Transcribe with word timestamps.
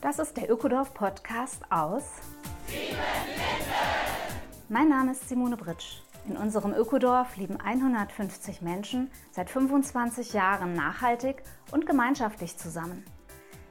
Das 0.00 0.20
ist 0.20 0.36
der 0.36 0.48
Ökodorf 0.48 0.94
Podcast 0.94 1.60
aus 1.70 2.04
Mein 4.68 4.88
Name 4.88 5.10
ist 5.10 5.28
Simone 5.28 5.56
Britsch. 5.56 6.02
In 6.28 6.36
unserem 6.36 6.72
Ökodorf 6.72 7.36
leben 7.36 7.60
150 7.60 8.62
Menschen 8.62 9.10
seit 9.32 9.50
25 9.50 10.34
Jahren 10.34 10.74
nachhaltig 10.74 11.42
und 11.72 11.84
gemeinschaftlich 11.84 12.56
zusammen. 12.56 13.04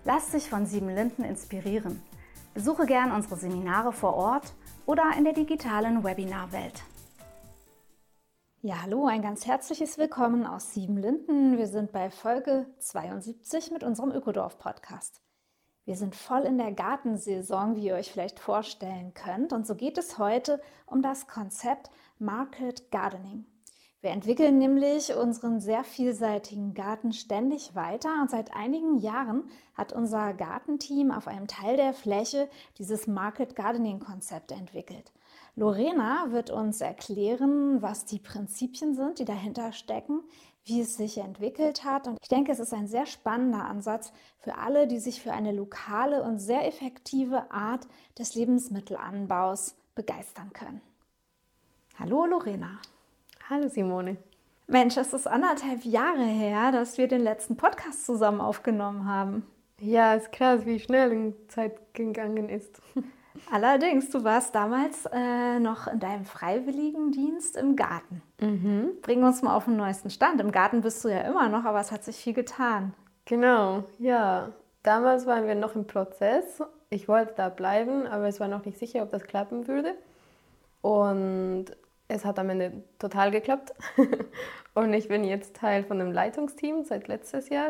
Lass 0.04 0.32
dich 0.32 0.50
von 0.50 0.65
Sieben 0.65 0.89
Linden 0.89 1.23
inspirieren. 1.23 2.01
Besuche 2.54 2.86
gern 2.86 3.14
unsere 3.14 3.37
Seminare 3.37 3.93
vor 3.93 4.15
Ort 4.15 4.54
oder 4.86 5.05
in 5.18 5.23
der 5.23 5.33
digitalen 5.33 6.04
Webinarwelt. 6.04 6.83
Ja, 8.61 8.82
hallo, 8.82 9.07
ein 9.07 9.21
ganz 9.21 9.47
herzliches 9.47 9.97
Willkommen 9.97 10.46
aus 10.46 10.73
Siebenlinden. 10.73 11.57
Wir 11.57 11.68
sind 11.68 11.93
bei 11.93 12.09
Folge 12.09 12.65
72 12.79 13.71
mit 13.71 13.86
unserem 13.86 14.11
Ökodorf-Podcast. 14.11 15.21
Wir 15.87 15.96
sind 15.96 16.15
voll 16.15 16.41
in 16.41 16.57
der 16.57 16.73
Gartensaison, 16.73 17.77
wie 17.77 17.86
ihr 17.86 17.96
euch 17.96 18.11
vielleicht 18.11 18.41
vorstellen 18.41 19.14
könnt. 19.14 19.54
Und 19.54 19.65
so 19.65 19.73
geht 19.73 19.97
es 19.97 20.18
heute 20.18 20.60
um 20.86 21.01
das 21.01 21.27
Konzept 21.27 21.89
Market 22.19 22.91
Gardening. 22.91 23.46
Wir 24.01 24.10
entwickeln 24.10 24.57
nämlich 24.57 25.15
unseren 25.15 25.61
sehr 25.61 25.86
vielseitigen 25.86 26.73
Garten 26.73 27.13
ständig 27.13 27.73
weiter 27.73 28.10
und 28.21 28.29
seit 28.29 28.54
einigen 28.54 28.97
Jahren 28.97 29.50
hat 29.75 29.93
unser 29.93 30.33
Gartenteam 30.33 31.10
auf 31.10 31.25
einem 31.25 31.47
Teil 31.47 31.77
der 31.77 31.93
Fläche 31.93 32.49
dieses 32.77 33.08
Market 33.08 33.55
Gardening 33.55 34.02
Konzept 34.02 34.52
entwickelt. 34.52 35.13
Lorena 35.55 36.31
wird 36.31 36.49
uns 36.49 36.81
erklären, 36.81 37.81
was 37.81 38.03
die 38.03 38.19
Prinzipien 38.19 38.94
sind, 38.94 39.19
die 39.19 39.25
dahinter 39.25 39.72
stecken, 39.72 40.19
wie 40.67 40.81
es 40.81 40.97
sich 40.97 41.17
entwickelt 41.17 41.83
hat. 41.83 42.07
Und 42.07 42.17
ich 42.21 42.27
denke, 42.27 42.52
es 42.52 42.59
ist 42.59 42.73
ein 42.73 42.88
sehr 42.88 43.05
spannender 43.05 43.66
Ansatz 43.66 44.11
für 44.39 44.57
alle, 44.57 44.87
die 44.87 44.99
sich 44.99 45.21
für 45.21 45.31
eine 45.31 45.51
lokale 45.51 46.21
und 46.23 46.39
sehr 46.39 46.67
effektive 46.67 47.49
Art 47.51 47.87
des 48.19 48.35
Lebensmittelanbaus 48.35 49.75
begeistern 49.95 50.51
können. 50.53 50.81
Hallo 51.97 52.25
Lorena. 52.25 52.79
Hallo 53.49 53.69
Simone. 53.69 54.17
Mensch, 54.67 54.97
es 54.97 55.13
ist 55.13 55.27
anderthalb 55.27 55.85
Jahre 55.85 56.25
her, 56.25 56.73
dass 56.73 56.97
wir 56.97 57.07
den 57.07 57.21
letzten 57.21 57.55
Podcast 57.55 58.05
zusammen 58.05 58.41
aufgenommen 58.41 59.07
haben. 59.07 59.47
Ja, 59.79 60.15
ist 60.15 60.31
krass, 60.31 60.65
wie 60.65 60.79
schnell 60.79 61.09
die 61.31 61.47
Zeit 61.47 61.93
gegangen 61.93 62.49
ist. 62.49 62.81
Allerdings, 63.52 64.09
du 64.09 64.23
warst 64.23 64.53
damals 64.55 65.05
äh, 65.11 65.59
noch 65.59 65.88
in 65.88 65.99
deinem 65.99 66.25
Freiwilligendienst 66.25 67.57
im 67.57 67.75
Garten. 67.75 68.21
Mhm. 68.39 68.91
Bring 69.02 69.23
uns 69.23 69.41
mal 69.41 69.55
auf 69.55 69.66
den 69.66 69.77
neuesten 69.77 70.09
Stand. 70.09 70.41
Im 70.41 70.52
Garten 70.52 70.81
bist 70.81 71.03
du 71.03 71.09
ja 71.09 71.21
immer 71.21 71.49
noch, 71.49 71.65
aber 71.65 71.80
es 71.80 71.91
hat 71.91 72.03
sich 72.03 72.17
viel 72.17 72.33
getan. 72.33 72.93
Genau, 73.25 73.83
ja. 73.99 74.52
Damals 74.83 75.25
waren 75.25 75.47
wir 75.47 75.55
noch 75.55 75.75
im 75.75 75.85
Prozess. 75.85 76.61
Ich 76.89 77.08
wollte 77.08 77.33
da 77.35 77.49
bleiben, 77.49 78.08
aber 78.08 78.27
es 78.27 78.39
war 78.39 78.47
noch 78.47 78.63
nicht 78.63 78.80
sicher, 78.80 79.03
ob 79.03 79.09
das 79.09 79.23
klappen 79.23 79.67
würde. 79.67 79.95
Und 80.81 81.65
es 82.08 82.23
hat 82.23 82.39
am 82.39 82.49
Ende 82.49 82.83
total 82.99 83.31
geklappt. 83.31 83.73
Und 84.73 84.93
ich 84.93 85.08
bin 85.08 85.23
jetzt 85.23 85.55
Teil 85.55 85.83
von 85.83 85.99
dem 85.99 86.11
Leitungsteam 86.11 86.85
seit 86.85 87.08
letztes 87.08 87.49
Jahr. 87.49 87.69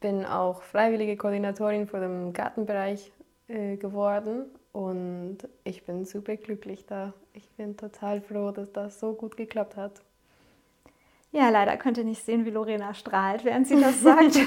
Bin 0.00 0.24
auch 0.24 0.62
freiwillige 0.62 1.16
Koordinatorin 1.16 1.86
für 1.86 2.00
den 2.00 2.32
Gartenbereich 2.32 3.12
äh, 3.48 3.76
geworden 3.76 4.46
und 4.72 5.38
ich 5.64 5.84
bin 5.84 6.04
super 6.04 6.36
glücklich 6.36 6.86
da. 6.86 7.14
Ich 7.32 7.50
bin 7.52 7.76
total 7.76 8.20
froh, 8.20 8.50
dass 8.50 8.72
das 8.72 9.00
so 9.00 9.14
gut 9.14 9.36
geklappt 9.36 9.76
hat. 9.76 10.02
Ja, 11.32 11.50
leider 11.50 11.76
könnt 11.76 11.98
ihr 11.98 12.04
nicht 12.04 12.24
sehen, 12.24 12.44
wie 12.44 12.50
Lorena 12.50 12.94
strahlt, 12.94 13.44
während 13.44 13.66
sie 13.68 13.80
das 13.80 14.00
sagt. 14.00 14.38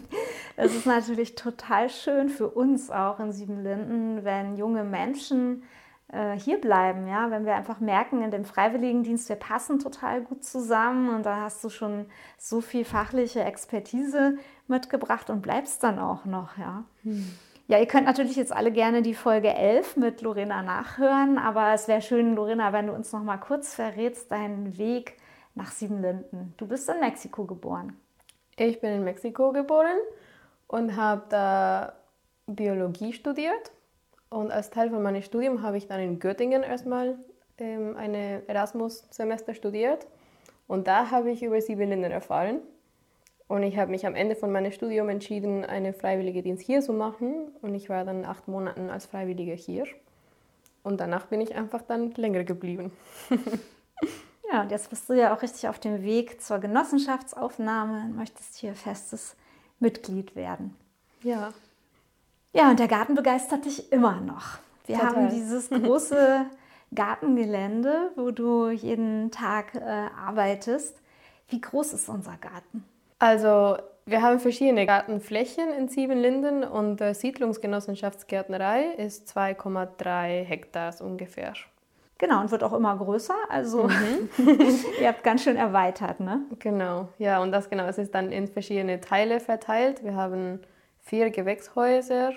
es 0.56 0.74
ist 0.74 0.86
natürlich 0.86 1.34
total 1.34 1.90
schön 1.90 2.28
für 2.28 2.48
uns 2.48 2.90
auch 2.90 3.18
in 3.20 3.32
Siebenlinden, 3.32 4.24
wenn 4.24 4.56
junge 4.56 4.84
Menschen 4.84 5.64
äh, 6.08 6.38
hier 6.38 6.60
bleiben, 6.60 7.08
ja, 7.08 7.30
wenn 7.30 7.46
wir 7.46 7.54
einfach 7.54 7.80
merken, 7.80 8.22
in 8.22 8.30
dem 8.30 8.44
Freiwilligendienst, 8.44 9.28
wir 9.28 9.36
passen 9.36 9.80
total 9.80 10.22
gut 10.22 10.44
zusammen 10.44 11.14
und 11.14 11.26
da 11.26 11.42
hast 11.42 11.64
du 11.64 11.68
schon 11.68 12.06
so 12.38 12.60
viel 12.60 12.84
fachliche 12.84 13.42
Expertise 13.42 14.38
mitgebracht 14.68 15.30
und 15.30 15.42
bleibst 15.42 15.82
dann 15.82 15.98
auch 15.98 16.24
noch, 16.24 16.56
ja. 16.58 16.84
Hm. 17.02 17.26
Ja, 17.68 17.80
ihr 17.80 17.86
könnt 17.86 18.06
natürlich 18.06 18.36
jetzt 18.36 18.52
alle 18.52 18.70
gerne 18.70 19.02
die 19.02 19.14
Folge 19.14 19.52
11 19.52 19.96
mit 19.96 20.22
Lorena 20.22 20.62
nachhören, 20.62 21.36
aber 21.36 21.72
es 21.74 21.88
wäre 21.88 22.00
schön, 22.00 22.36
Lorena, 22.36 22.72
wenn 22.72 22.86
du 22.86 22.92
uns 22.92 23.12
noch 23.12 23.24
mal 23.24 23.38
kurz 23.38 23.74
verrätst, 23.74 24.30
deinen 24.30 24.78
Weg 24.78 25.16
nach 25.56 25.72
Siebenlinden. 25.72 26.54
Du 26.58 26.68
bist 26.68 26.88
in 26.88 27.00
Mexiko 27.00 27.44
geboren. 27.44 27.96
Ich 28.56 28.80
bin 28.80 28.92
in 28.92 29.02
Mexiko 29.02 29.50
geboren 29.50 29.98
und 30.68 30.94
habe 30.94 31.24
da 31.28 31.94
Biologie 32.46 33.12
studiert. 33.12 33.72
Und 34.28 34.52
als 34.52 34.70
Teil 34.70 34.90
von 34.90 35.02
meinem 35.02 35.22
Studium 35.22 35.62
habe 35.62 35.76
ich 35.76 35.88
dann 35.88 35.98
in 35.98 36.20
Göttingen 36.20 36.62
erstmal 36.62 37.18
ähm, 37.58 37.96
eine 37.96 38.42
Erasmus-Semester 38.46 39.54
studiert. 39.54 40.06
Und 40.68 40.86
da 40.86 41.10
habe 41.10 41.32
ich 41.32 41.42
über 41.42 41.60
Siebenlinden 41.60 42.12
erfahren. 42.12 42.60
Und 43.48 43.62
ich 43.62 43.78
habe 43.78 43.90
mich 43.90 44.06
am 44.06 44.14
Ende 44.14 44.34
von 44.34 44.50
meinem 44.50 44.72
Studium 44.72 45.08
entschieden, 45.08 45.64
einen 45.64 45.94
freiwilligen 45.94 46.42
Dienst 46.42 46.64
hier 46.64 46.80
zu 46.80 46.92
machen. 46.92 47.48
Und 47.62 47.74
ich 47.74 47.88
war 47.88 48.04
dann 48.04 48.24
acht 48.24 48.48
Monate 48.48 48.90
als 48.90 49.06
Freiwillige 49.06 49.52
hier. 49.52 49.84
Und 50.82 51.00
danach 51.00 51.26
bin 51.26 51.40
ich 51.40 51.54
einfach 51.54 51.82
dann 51.82 52.12
länger 52.12 52.44
geblieben. 52.44 52.92
ja, 54.52 54.62
und 54.62 54.70
jetzt 54.70 54.90
bist 54.90 55.08
du 55.08 55.14
ja 55.14 55.34
auch 55.34 55.42
richtig 55.42 55.68
auf 55.68 55.78
dem 55.78 56.02
Weg 56.02 56.42
zur 56.42 56.58
Genossenschaftsaufnahme 56.58 58.04
und 58.06 58.16
möchtest 58.16 58.56
hier 58.56 58.74
festes 58.74 59.36
Mitglied 59.78 60.34
werden. 60.34 60.76
Ja. 61.22 61.52
Ja, 62.52 62.70
und 62.70 62.80
der 62.80 62.88
Garten 62.88 63.14
begeistert 63.14 63.64
dich 63.64 63.92
immer 63.92 64.20
noch. 64.20 64.58
Wir 64.86 64.98
Total. 64.98 65.14
haben 65.14 65.28
dieses 65.30 65.70
große 65.70 66.46
Gartengelände, 66.94 68.12
wo 68.16 68.30
du 68.30 68.70
jeden 68.70 69.30
Tag 69.30 69.74
äh, 69.74 70.08
arbeitest. 70.18 70.96
Wie 71.48 71.60
groß 71.60 71.92
ist 71.92 72.08
unser 72.08 72.36
Garten? 72.38 72.84
Also 73.18 73.76
wir 74.04 74.22
haben 74.22 74.38
verschiedene 74.38 74.86
Gartenflächen 74.86 75.72
in 75.72 75.88
Siebenlinden 75.88 76.62
und 76.62 77.00
die 77.00 77.14
Siedlungsgenossenschaftsgärtnerei 77.14 78.94
ist 78.96 79.36
2,3 79.36 80.44
Hektar 80.44 80.94
ungefähr. 81.00 81.54
Genau, 82.18 82.40
und 82.40 82.50
wird 82.50 82.62
auch 82.62 82.72
immer 82.72 82.96
größer. 82.96 83.34
Also 83.48 83.88
mhm. 83.88 84.28
ihr 85.00 85.08
habt 85.08 85.22
ganz 85.22 85.42
schön 85.42 85.56
erweitert, 85.56 86.20
ne? 86.20 86.42
Genau, 86.58 87.08
ja, 87.18 87.42
und 87.42 87.52
das 87.52 87.68
genau, 87.68 87.86
es 87.86 87.98
ist 87.98 88.14
dann 88.14 88.32
in 88.32 88.48
verschiedene 88.48 89.00
Teile 89.00 89.40
verteilt. 89.40 90.02
Wir 90.04 90.14
haben 90.14 90.60
vier 91.00 91.30
Gewächshäuser, 91.30 92.32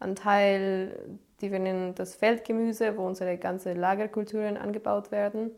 ein 0.00 0.14
Teil, 0.14 1.18
die 1.40 1.52
wir 1.52 1.58
nennen 1.58 1.94
das 1.94 2.14
Feldgemüse, 2.14 2.96
wo 2.96 3.06
unsere 3.06 3.36
ganzen 3.36 3.76
Lagerkulturen 3.76 4.56
angebaut 4.56 5.10
werden 5.10 5.50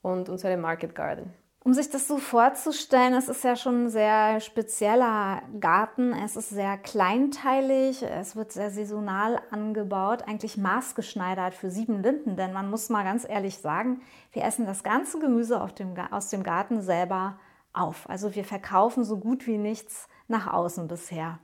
und 0.00 0.28
unsere 0.28 0.56
Market 0.56 0.94
Garden. 0.94 1.34
Um 1.64 1.74
sich 1.74 1.90
das 1.90 2.08
so 2.08 2.18
vorzustellen, 2.18 3.14
es 3.14 3.28
ist 3.28 3.44
ja 3.44 3.54
schon 3.54 3.84
ein 3.84 3.88
sehr 3.88 4.40
spezieller 4.40 5.42
Garten. 5.60 6.12
Es 6.12 6.34
ist 6.34 6.50
sehr 6.50 6.76
kleinteilig, 6.76 8.02
es 8.02 8.34
wird 8.34 8.50
sehr 8.50 8.70
saisonal 8.70 9.40
angebaut, 9.52 10.24
eigentlich 10.26 10.56
maßgeschneidert 10.56 11.54
für 11.54 11.70
sieben 11.70 12.02
Linden. 12.02 12.34
Denn 12.34 12.52
man 12.52 12.68
muss 12.68 12.88
mal 12.88 13.04
ganz 13.04 13.28
ehrlich 13.28 13.58
sagen, 13.58 14.00
wir 14.32 14.42
essen 14.42 14.66
das 14.66 14.82
ganze 14.82 15.20
Gemüse 15.20 15.64
dem, 15.78 15.94
aus 16.10 16.30
dem 16.30 16.42
Garten 16.42 16.82
selber 16.82 17.38
auf. 17.72 18.10
Also 18.10 18.34
wir 18.34 18.44
verkaufen 18.44 19.04
so 19.04 19.18
gut 19.18 19.46
wie 19.46 19.58
nichts 19.58 20.08
nach 20.26 20.52
außen 20.52 20.88
bisher. 20.88 21.38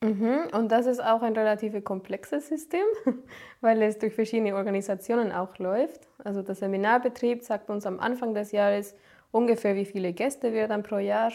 Mhm. 0.00 0.48
Und 0.52 0.70
das 0.70 0.86
ist 0.86 1.02
auch 1.02 1.22
ein 1.22 1.34
relativ 1.34 1.82
komplexes 1.82 2.48
System, 2.48 2.84
weil 3.60 3.82
es 3.82 3.98
durch 3.98 4.14
verschiedene 4.14 4.54
Organisationen 4.54 5.32
auch 5.32 5.58
läuft. 5.58 6.06
Also 6.22 6.42
der 6.42 6.54
Seminarbetrieb 6.54 7.42
sagt 7.42 7.68
uns 7.68 7.84
am 7.84 7.98
Anfang 7.98 8.32
des 8.32 8.52
Jahres, 8.52 8.94
ungefähr, 9.36 9.76
wie 9.76 9.84
viele 9.84 10.12
Gäste 10.14 10.52
wir 10.54 10.66
dann 10.66 10.82
pro 10.82 10.96
Jahr 10.96 11.30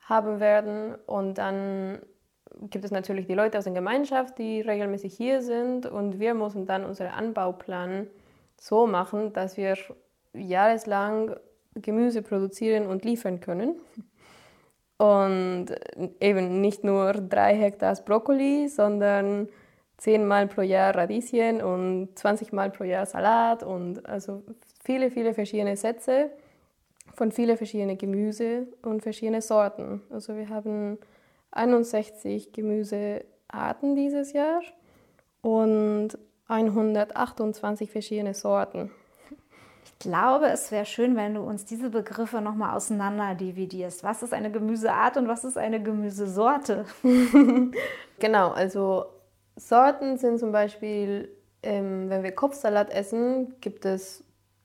haben 0.00 0.38
werden. 0.38 0.94
Und 1.06 1.38
dann 1.38 1.98
gibt 2.70 2.84
es 2.84 2.92
natürlich 2.92 3.26
die 3.26 3.34
Leute 3.34 3.58
aus 3.58 3.64
der 3.64 3.72
Gemeinschaft, 3.72 4.38
die 4.38 4.60
regelmäßig 4.60 5.14
hier 5.14 5.42
sind. 5.42 5.86
Und 5.86 6.20
wir 6.20 6.34
müssen 6.34 6.64
dann 6.64 6.84
unseren 6.84 7.08
Anbauplan 7.08 8.06
so 8.56 8.86
machen, 8.86 9.32
dass 9.32 9.56
wir 9.56 9.76
jahreslang 10.32 11.34
Gemüse 11.74 12.22
produzieren 12.22 12.86
und 12.86 13.04
liefern 13.04 13.40
können. 13.40 13.80
Und 14.96 15.66
eben 16.20 16.60
nicht 16.60 16.84
nur 16.84 17.14
drei 17.14 17.56
Hektar 17.56 17.96
Brokkoli, 18.04 18.68
sondern 18.68 19.48
zehnmal 19.96 20.46
pro 20.46 20.60
Jahr 20.62 20.94
Radieschen 20.94 21.60
und 21.60 22.16
20 22.16 22.52
Mal 22.52 22.70
pro 22.70 22.84
Jahr 22.84 23.06
Salat 23.06 23.64
und 23.64 24.06
also 24.06 24.44
viele, 24.84 25.10
viele 25.10 25.34
verschiedene 25.34 25.76
Sätze 25.76 26.30
von 27.12 27.32
vielen 27.32 27.56
verschiedenen 27.56 27.98
Gemüse 27.98 28.66
und 28.82 29.02
verschiedene 29.02 29.42
Sorten. 29.42 30.02
Also 30.10 30.36
wir 30.36 30.48
haben 30.48 30.98
61 31.52 32.52
Gemüsearten 32.52 33.94
dieses 33.94 34.32
Jahr 34.32 34.62
und 35.42 36.18
128 36.48 37.90
verschiedene 37.90 38.34
Sorten. 38.34 38.90
Ich 39.84 39.98
glaube, 39.98 40.46
es 40.46 40.72
wäre 40.72 40.86
schön, 40.86 41.16
wenn 41.16 41.34
du 41.34 41.42
uns 41.42 41.64
diese 41.64 41.90
Begriffe 41.90 42.40
nochmal 42.40 42.76
auseinander 42.76 43.34
dividierst. 43.34 44.02
Was 44.02 44.22
ist 44.22 44.34
eine 44.34 44.50
Gemüseart 44.50 45.16
und 45.16 45.28
was 45.28 45.44
ist 45.44 45.56
eine 45.56 45.82
Gemüsesorte? 45.82 46.84
genau, 48.18 48.50
also 48.50 49.06
Sorten 49.56 50.18
sind 50.18 50.38
zum 50.38 50.52
Beispiel, 50.52 51.28
ähm, 51.62 52.10
wenn 52.10 52.22
wir 52.22 52.32
Kopfsalat 52.32 52.90
essen, 52.90 53.54
gibt 53.60 53.84
es 53.84 54.24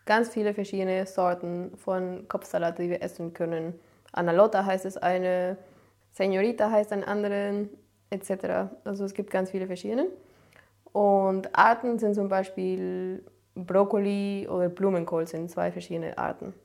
ganz 0.10 0.30
viele 0.30 0.56
verschiedene 0.56 1.06
Sorten 1.06 1.78
von 1.78 2.28
Kopfsalat, 2.28 2.80
die 2.80 2.90
wir 2.90 3.04
essen 3.04 3.32
können. 3.32 3.76
Analota 4.12 4.66
heißt 4.66 4.86
es 4.86 4.98
eine, 4.98 5.56
Senorita 6.12 6.72
heißt 6.72 6.92
ein 6.94 7.04
anderen, 7.04 7.70
etc. 8.10 8.72
Also 8.84 9.06
es 9.06 9.14
gibt 9.14 9.30
ganz 9.30 9.52
viele 9.52 9.68
verschiedene. 9.68 10.08
Und 10.94 11.56
Arten 11.56 12.00
sind 12.00 12.16
zum 12.16 12.28
Beispiel 12.28 13.24
Brokkoli 13.54 14.48
oder 14.50 14.68
Blumenkohl 14.70 15.28
sind 15.28 15.52
zwei 15.52 15.72
verschiedene 15.72 16.18
Arten. 16.18 16.56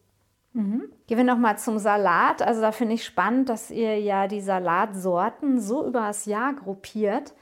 Mhm. 0.55 0.85
Gehen 1.07 1.19
wir 1.19 1.25
nochmal 1.25 1.59
zum 1.59 1.79
Salat. 1.79 2.41
Also 2.41 2.63
da 2.63 2.73
finde 2.73 2.95
ich 2.95 3.05
spannend, 3.05 3.51
dass 3.51 3.71
ihr 3.71 4.01
ja 4.01 4.27
die 4.27 4.41
Salatsorten 4.41 5.61
so 5.61 5.87
über 5.87 6.01
das 6.01 6.25
Jahr 6.25 6.55
gruppiert 6.55 7.35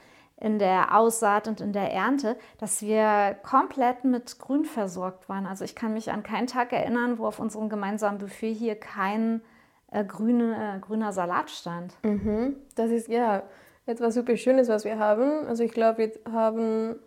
in 0.43 0.59
der 0.59 0.95
Aussaat 0.95 1.47
und 1.47 1.61
in 1.61 1.71
der 1.71 1.93
Ernte, 1.93 2.35
dass 2.59 2.81
wir 2.81 3.37
komplett 3.43 4.03
mit 4.03 4.39
Grün 4.39 4.65
versorgt 4.65 5.29
waren. 5.29 5.45
Also 5.45 5.63
ich 5.63 5.73
kann 5.73 5.93
mich 5.93 6.11
an 6.11 6.21
keinen 6.21 6.47
Tag 6.47 6.73
erinnern, 6.73 7.17
wo 7.17 7.25
auf 7.25 7.39
unserem 7.39 7.69
gemeinsamen 7.69 8.17
Buffet 8.17 8.51
hier 8.51 8.75
kein 8.75 9.41
äh, 9.89 10.03
grüne, 10.03 10.75
äh, 10.75 10.79
grüner 10.81 11.13
Salat 11.13 11.49
stand. 11.49 11.93
Mhm. 12.03 12.57
Das 12.75 12.91
ist 12.91 13.07
ja 13.07 13.43
etwas 13.85 14.15
super 14.15 14.35
Schönes, 14.35 14.67
was 14.67 14.83
wir 14.83 14.99
haben. 14.99 15.47
Also 15.47 15.63
ich 15.63 15.71
glaube, 15.71 15.97
wir 15.99 16.33
haben 16.33 16.97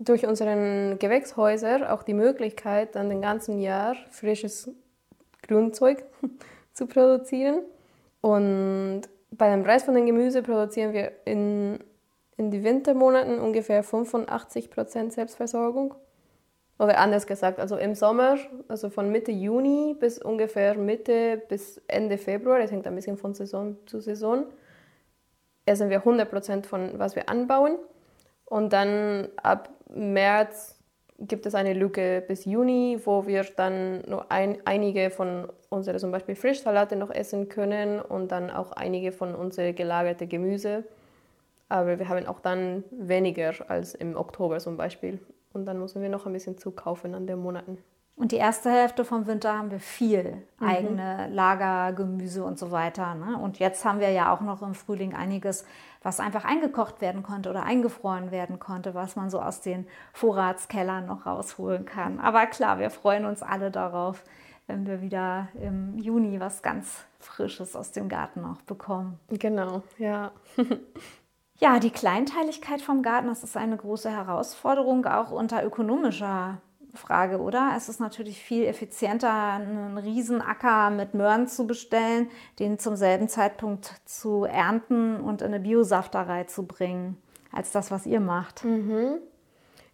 durch 0.00 0.26
unseren 0.26 0.98
Gewächshäuser 0.98 1.92
auch 1.92 2.02
die 2.02 2.14
Möglichkeit, 2.14 2.96
dann 2.96 3.10
den 3.10 3.22
ganzen 3.22 3.60
Jahr 3.60 3.94
frisches 4.10 4.72
Grünzeug 5.42 6.02
zu 6.72 6.88
produzieren. 6.88 7.60
Und 8.20 9.02
bei 9.30 9.50
dem 9.50 9.62
Rest 9.62 9.84
von 9.84 9.94
den 9.94 10.06
Gemüse 10.06 10.42
produzieren 10.42 10.92
wir 10.92 11.12
in, 11.24 11.78
in 12.38 12.50
die 12.50 12.64
Wintermonaten 12.64 13.40
ungefähr 13.40 13.84
85% 13.84 15.10
Selbstversorgung. 15.10 15.94
Oder 16.78 16.98
anders 16.98 17.26
gesagt, 17.26 17.58
also 17.58 17.76
im 17.76 17.96
Sommer, 17.96 18.36
also 18.68 18.88
von 18.88 19.10
Mitte 19.10 19.32
Juni 19.32 19.96
bis 19.98 20.18
ungefähr 20.18 20.76
Mitte 20.76 21.42
bis 21.48 21.82
Ende 21.88 22.16
Februar, 22.16 22.60
das 22.60 22.70
hängt 22.70 22.86
ein 22.86 22.94
bisschen 22.94 23.18
von 23.18 23.34
Saison 23.34 23.76
zu 23.86 24.00
Saison, 24.00 24.46
essen 25.66 25.90
wir 25.90 26.04
100% 26.04 26.66
von 26.66 26.98
was 26.98 27.16
wir 27.16 27.28
anbauen. 27.28 27.76
Und 28.44 28.72
dann 28.72 29.28
ab 29.42 29.70
März 29.90 30.78
gibt 31.18 31.46
es 31.46 31.56
eine 31.56 31.74
Lücke 31.74 32.24
bis 32.26 32.44
Juni, 32.44 33.00
wo 33.04 33.26
wir 33.26 33.44
dann 33.56 34.02
nur 34.02 34.30
ein, 34.30 34.58
einige 34.64 35.10
von 35.10 35.48
unseren 35.68 35.98
zum 35.98 36.12
Beispiel 36.12 36.36
Frischsalate 36.36 36.94
noch 36.94 37.10
essen 37.10 37.48
können 37.48 38.00
und 38.00 38.30
dann 38.30 38.50
auch 38.50 38.70
einige 38.70 39.10
von 39.10 39.34
unserem 39.34 39.74
gelagerten 39.74 40.28
Gemüse. 40.28 40.84
Aber 41.68 41.98
wir 41.98 42.08
haben 42.08 42.26
auch 42.26 42.40
dann 42.40 42.84
weniger 42.90 43.52
als 43.68 43.94
im 43.94 44.16
Oktober 44.16 44.58
zum 44.58 44.76
Beispiel. 44.76 45.20
Und 45.52 45.66
dann 45.66 45.78
müssen 45.78 46.02
wir 46.02 46.08
noch 46.08 46.26
ein 46.26 46.32
bisschen 46.32 46.58
zukaufen 46.58 47.14
an 47.14 47.26
den 47.26 47.38
Monaten. 47.38 47.78
Und 48.18 48.32
die 48.32 48.36
erste 48.36 48.70
Hälfte 48.70 49.04
vom 49.04 49.28
Winter 49.28 49.56
haben 49.56 49.70
wir 49.70 49.78
viel 49.78 50.42
mhm. 50.58 50.66
eigene 50.66 51.28
Lager, 51.30 51.92
Gemüse 51.92 52.42
und 52.44 52.58
so 52.58 52.72
weiter. 52.72 53.14
Ne? 53.14 53.38
Und 53.38 53.60
jetzt 53.60 53.84
haben 53.84 54.00
wir 54.00 54.10
ja 54.10 54.34
auch 54.34 54.40
noch 54.40 54.60
im 54.60 54.74
Frühling 54.74 55.14
einiges, 55.14 55.64
was 56.02 56.18
einfach 56.18 56.44
eingekocht 56.44 57.00
werden 57.00 57.22
konnte 57.22 57.48
oder 57.48 57.62
eingefroren 57.62 58.32
werden 58.32 58.58
konnte, 58.58 58.94
was 58.94 59.14
man 59.14 59.30
so 59.30 59.40
aus 59.40 59.60
den 59.60 59.86
Vorratskellern 60.14 61.06
noch 61.06 61.26
rausholen 61.26 61.84
kann. 61.84 62.18
Aber 62.18 62.46
klar, 62.46 62.80
wir 62.80 62.90
freuen 62.90 63.24
uns 63.24 63.42
alle 63.42 63.70
darauf, 63.70 64.24
wenn 64.66 64.86
wir 64.86 65.00
wieder 65.00 65.48
im 65.60 65.96
Juni 65.98 66.40
was 66.40 66.62
ganz 66.62 67.04
Frisches 67.20 67.76
aus 67.76 67.92
dem 67.92 68.08
Garten 68.08 68.42
noch 68.42 68.62
bekommen. 68.62 69.18
Genau, 69.28 69.82
ja. 69.96 70.32
ja, 71.58 71.78
die 71.80 71.90
Kleinteiligkeit 71.90 72.80
vom 72.80 73.02
Garten, 73.02 73.28
das 73.28 73.42
ist 73.42 73.56
eine 73.56 73.76
große 73.76 74.10
Herausforderung, 74.10 75.04
auch 75.06 75.32
unter 75.32 75.64
ökonomischer 75.64 76.60
Frage, 76.94 77.40
oder? 77.40 77.72
Es 77.76 77.88
ist 77.88 78.00
natürlich 78.00 78.38
viel 78.42 78.64
effizienter, 78.64 79.32
einen 79.32 79.98
Riesenacker 79.98 80.90
mit 80.90 81.14
Möhren 81.14 81.46
zu 81.48 81.66
bestellen, 81.66 82.30
den 82.58 82.78
zum 82.78 82.96
selben 82.96 83.28
Zeitpunkt 83.28 83.92
zu 84.04 84.44
ernten 84.44 85.20
und 85.20 85.42
in 85.42 85.48
eine 85.48 85.60
Biosafterei 85.60 86.44
zu 86.44 86.66
bringen, 86.66 87.16
als 87.52 87.72
das, 87.72 87.90
was 87.90 88.06
ihr 88.06 88.20
macht. 88.20 88.64
Mhm. 88.64 89.18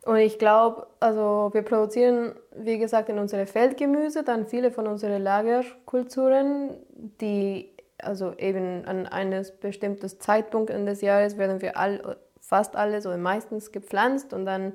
Und 0.04 0.16
ich 0.16 0.38
glaube, 0.38 0.86
also 1.00 1.48
wir 1.52 1.62
produzieren, 1.62 2.34
wie 2.54 2.78
gesagt, 2.78 3.08
in 3.08 3.18
unsere 3.18 3.46
Feldgemüse 3.46 4.22
dann 4.22 4.46
viele 4.46 4.70
von 4.70 4.86
unseren 4.86 5.22
Lagerkulturen, 5.22 6.76
die 7.22 7.70
also 8.04 8.34
eben 8.38 8.84
an 8.84 9.06
eines 9.06 9.52
bestimmten 9.52 10.08
Zeitpunkt 10.08 10.70
des 10.70 11.00
Jahres 11.00 11.38
werden 11.38 11.60
wir 11.60 11.76
all, 11.76 12.16
fast 12.40 12.76
alles 12.76 13.06
oder 13.06 13.16
meistens 13.16 13.72
gepflanzt 13.72 14.32
und 14.32 14.44
dann 14.44 14.72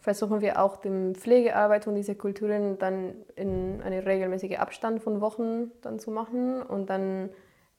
versuchen 0.00 0.40
wir 0.40 0.60
auch 0.60 0.76
die 0.76 1.12
Pflegearbeit 1.14 1.84
von 1.84 1.94
diesen 1.94 2.18
Kulturen 2.18 2.78
dann 2.78 3.14
in 3.36 3.80
einen 3.82 4.00
regelmäßigen 4.00 4.58
Abstand 4.58 5.02
von 5.02 5.20
Wochen 5.20 5.70
dann 5.80 5.98
zu 5.98 6.10
machen 6.10 6.60
und 6.62 6.90
dann 6.90 7.30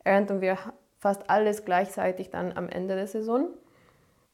ernten 0.03 0.39
wir 0.39 0.57
fast 0.99 1.29
alles 1.29 1.65
gleichzeitig 1.65 2.29
dann 2.29 2.53
am 2.53 2.69
Ende 2.69 2.95
der 2.95 3.07
Saison. 3.07 3.49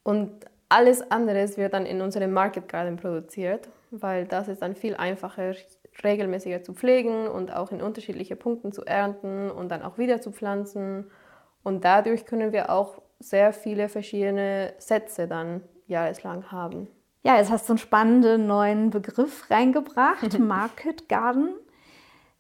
Und 0.04 0.46
alles 0.70 1.10
andere 1.10 1.58
wird 1.58 1.74
dann 1.74 1.88
in 1.88 2.02
unserem 2.02 2.32
Market 2.32 2.68
Garden 2.70 2.98
produziert, 2.98 3.70
weil 3.90 4.26
das 4.26 4.48
ist 4.48 4.62
dann 4.62 4.76
viel 4.76 4.96
einfacher, 4.96 5.54
regelmäßiger 6.04 6.64
zu 6.64 6.74
pflegen 6.74 7.28
und 7.28 7.54
auch 7.54 7.72
in 7.72 7.82
unterschiedliche 7.82 8.36
Punkten 8.36 8.72
zu 8.72 8.86
ernten 8.86 9.52
und 9.52 9.70
dann 9.70 9.82
auch 9.82 9.98
wieder 9.98 10.22
zu 10.22 10.32
pflanzen. 10.32 11.10
Und 11.64 11.84
dadurch 11.84 12.26
können 12.26 12.52
wir 12.52 12.70
auch 12.70 13.02
sehr 13.20 13.54
viele 13.54 13.90
verschiedene 13.90 14.74
Sätze 14.78 15.28
dann 15.28 15.62
jahreslang 15.88 16.52
haben. 16.52 16.88
Ja, 17.24 17.38
jetzt 17.38 17.52
hast 17.52 17.68
du 17.68 17.74
einen 17.74 17.80
spannenden 17.80 18.48
neuen 18.48 18.92
Begriff 18.92 19.50
reingebracht, 19.50 20.40
Market 20.40 21.10
Garden. 21.10 21.50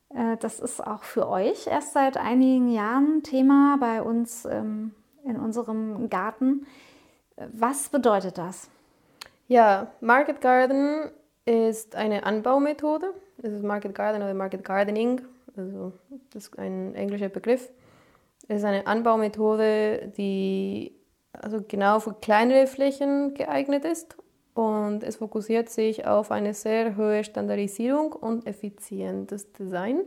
Äh, 0.10 0.38
das 0.38 0.60
ist 0.60 0.86
auch 0.86 1.04
für 1.04 1.28
euch 1.28 1.68
erst 1.68 1.94
seit 1.94 2.18
einigen 2.18 2.70
Jahren 2.70 3.24
Thema 3.24 3.78
bei 3.80 4.02
uns 4.02 4.46
ähm, 4.46 4.94
in 5.26 5.38
unserem 5.38 6.10
Garten. 6.10 6.66
Was 7.54 7.90
bedeutet 7.90 8.38
das? 8.38 8.70
Ja, 9.48 9.88
Market 10.02 10.42
Garden 10.42 11.12
ist 11.50 11.96
eine 11.96 12.24
Anbaumethode. 12.24 13.14
Es 13.42 13.52
ist 13.52 13.64
Market 13.64 13.96
Garden 13.96 14.22
oder 14.22 14.34
Market 14.34 14.64
Gardening, 14.64 15.22
also 15.58 15.94
das 16.32 16.48
ist 16.48 16.60
ein 16.60 16.94
englischer 16.94 17.30
Begriff. 17.30 17.70
Es 18.48 18.58
ist 18.58 18.66
eine 18.66 18.86
Anbaumethode, 18.86 20.12
die 20.16 20.94
also 21.34 21.64
genau 21.68 22.00
für 22.00 22.14
kleinere 22.14 22.68
Flächen 22.68 23.34
geeignet 23.34 23.86
ist 23.86 24.18
und 24.54 25.04
es 25.04 25.18
fokussiert 25.18 25.70
sich 25.70 26.06
auf 26.06 26.32
eine 26.32 26.54
sehr 26.54 26.98
hohe 26.98 27.24
Standardisierung 27.24 28.14
und 28.14 28.46
effizientes 28.46 29.52
Design. 29.54 30.02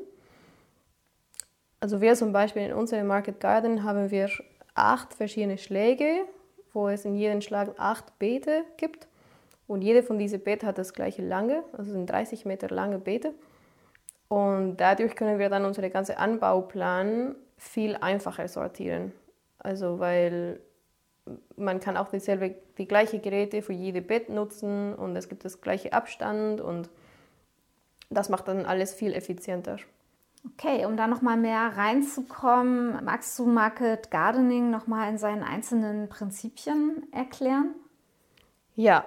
Also 1.81 2.01
wir 2.01 2.15
zum 2.15 2.33
Beispiel 2.33 2.63
in 2.63 2.73
unserem 2.73 3.07
Market 3.07 3.41
Garden 3.41 3.83
haben 3.83 4.11
wir 4.11 4.29
acht 4.75 5.15
verschiedene 5.15 5.59
Schläge, 5.59 6.25
wo 6.73 6.89
es 6.89 7.05
in 7.05 7.17
jedem 7.17 7.41
Schlag 7.41 7.75
acht 7.79 8.19
Beete 8.19 8.65
gibt. 8.77 9.09
Und 9.73 9.81
jede 9.81 10.03
von 10.03 10.19
diesen 10.19 10.41
Beete 10.41 10.67
hat 10.67 10.77
das 10.77 10.93
gleiche 10.93 11.23
lange, 11.23 11.65
also 11.73 11.93
sind 11.93 12.05
30 12.05 12.45
Meter 12.45 12.69
lange 12.69 12.99
Beete. 12.99 13.33
Und 14.29 14.77
dadurch 14.77 15.17
können 15.17 15.39
wir 15.39 15.49
dann 15.49 15.65
unseren 15.65 15.91
ganzen 15.91 16.19
Anbauplan 16.19 17.37
viel 17.57 17.97
einfacher 17.97 18.49
sortieren. 18.49 19.13
Also 19.59 19.99
weil 19.99 20.61
man 21.57 21.81
kann 21.81 21.97
auch 21.97 22.11
dieselbe, 22.11 22.55
die 22.77 22.87
gleiche 22.87 23.19
Geräte 23.19 23.63
für 23.63 23.73
jede 23.73 24.03
Bett 24.03 24.29
nutzen 24.29 24.95
und 24.95 25.17
es 25.17 25.31
gibt 25.31 25.43
das 25.47 25.63
gleiche 25.63 25.95
Abstand 25.95 26.61
und 26.61 26.91
das 28.11 28.29
macht 28.29 28.49
dann 28.49 28.67
alles 28.67 28.93
viel 28.93 29.15
effizienter. 29.15 29.79
Okay, 30.53 30.85
um 30.85 30.99
da 30.99 31.07
nochmal 31.07 31.39
mehr 31.39 31.79
reinzukommen, 31.79 33.03
magst 33.07 33.39
du 33.39 33.47
Market 33.47 34.11
Gardening 34.11 34.71
nochmal 34.71 35.09
in 35.09 35.17
seinen 35.17 35.43
einzelnen 35.43 36.11
Prinzipien 36.11 37.11
erklären? 37.11 37.75
Ja, 38.75 39.07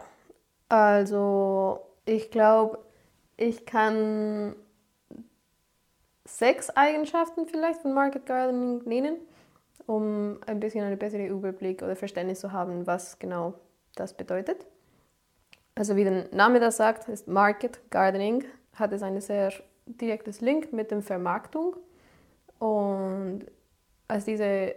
also 0.69 1.79
ich 2.05 2.31
glaube, 2.31 2.79
ich 3.37 3.65
kann 3.65 4.55
sechs 6.25 6.69
Eigenschaften 6.71 7.47
vielleicht 7.47 7.81
von 7.81 7.93
Market 7.93 8.25
Gardening 8.25 8.83
nennen 8.85 9.17
um 9.85 10.39
ein 10.45 10.59
bisschen 10.59 10.83
einen 10.83 10.97
besseren 10.97 11.27
Überblick 11.27 11.81
oder 11.81 11.95
Verständnis 11.95 12.39
zu 12.39 12.51
haben, 12.51 12.87
was 12.87 13.19
genau 13.19 13.53
das 13.95 14.13
bedeutet. 14.13 14.65
Also 15.75 15.95
wie 15.95 16.03
der 16.03 16.27
Name 16.33 16.59
das 16.59 16.77
sagt, 16.77 17.07
ist 17.09 17.27
Market 17.27 17.79
Gardening, 17.91 18.45
hat 18.73 18.93
es 18.93 19.03
ein 19.03 19.19
sehr 19.21 19.51
direktes 19.85 20.41
Link 20.41 20.73
mit 20.73 20.91
der 20.91 21.01
Vermarktung. 21.01 21.75
Und 22.59 23.45
als 24.07 24.25
dieses 24.25 24.71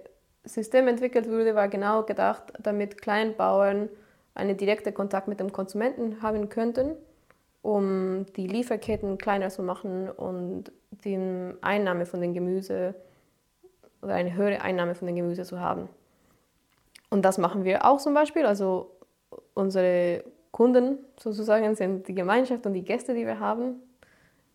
System 0.45 0.89
entwickelt 0.89 1.29
wurde, 1.29 1.55
war 1.55 1.69
genau 1.69 2.03
gedacht, 2.03 2.53
damit 2.59 3.01
Kleinbauern 3.01 3.89
einen 4.39 4.57
direkten 4.57 4.95
Kontakt 4.95 5.29
mit 5.29 5.41
dem 5.41 5.53
Konsumenten 5.53 6.23
haben 6.23 6.49
könnten, 6.49 6.97
um 7.63 8.27
die 8.37 8.47
Lieferketten 8.47 9.19
kleiner 9.19 9.51
zu 9.51 9.63
machen 9.63 10.09
und 10.11 10.73
die 11.05 11.19
Einnahme 11.61 12.07
von 12.07 12.21
den 12.21 12.35
Gemüse 12.35 12.95
oder 14.03 14.15
eine 14.15 14.35
höhere 14.35 14.61
Einnahme 14.61 14.95
von 14.95 15.07
den 15.07 15.17
Gemüse 15.17 15.43
zu 15.43 15.61
haben. 15.61 15.89
Und 17.11 17.25
das 17.25 17.39
machen 17.39 17.65
wir 17.65 17.85
auch 17.85 17.99
zum 17.99 18.15
Beispiel. 18.15 18.47
Also 18.47 18.91
unsere 19.55 20.25
Kunden 20.51 20.99
sozusagen 21.19 21.75
sind 21.75 22.09
die 22.09 22.15
Gemeinschaft 22.15 22.65
und 22.67 22.75
die 22.75 22.85
Gäste, 22.85 23.15
die 23.15 23.27
wir 23.27 23.41
haben. 23.41 23.83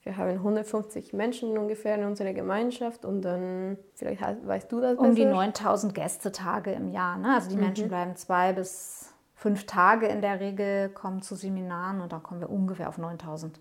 Wir 0.04 0.18
haben 0.18 0.32
150 0.32 1.14
Menschen 1.14 1.58
ungefähr 1.58 1.96
in 1.96 2.04
unserer 2.04 2.34
Gemeinschaft 2.34 3.06
und 3.06 3.22
dann, 3.22 3.78
vielleicht 3.96 4.22
weißt 4.22 4.70
du 4.72 4.82
das 4.82 4.98
besser. 4.98 5.08
Um 5.08 5.16
die 5.16 5.26
9000 5.26 5.96
Gästetage 5.96 6.74
im 6.74 6.90
Jahr. 6.90 7.18
Ne? 7.18 7.34
Also 7.34 7.50
die 7.50 7.56
mhm. 7.56 7.62
Menschen 7.62 7.88
bleiben 7.88 8.16
zwei 8.18 8.52
bis 8.52 9.13
fünf 9.44 9.66
Tage 9.66 10.08
in 10.08 10.22
der 10.22 10.40
Regel, 10.40 10.88
kommen 10.88 11.22
zu 11.22 11.36
Seminaren 11.36 12.00
und 12.00 12.14
dann 12.14 12.24
kommen 12.24 12.40
wir 12.40 12.50
ungefähr 12.50 12.88
auf 12.88 12.98
9000 12.98 13.60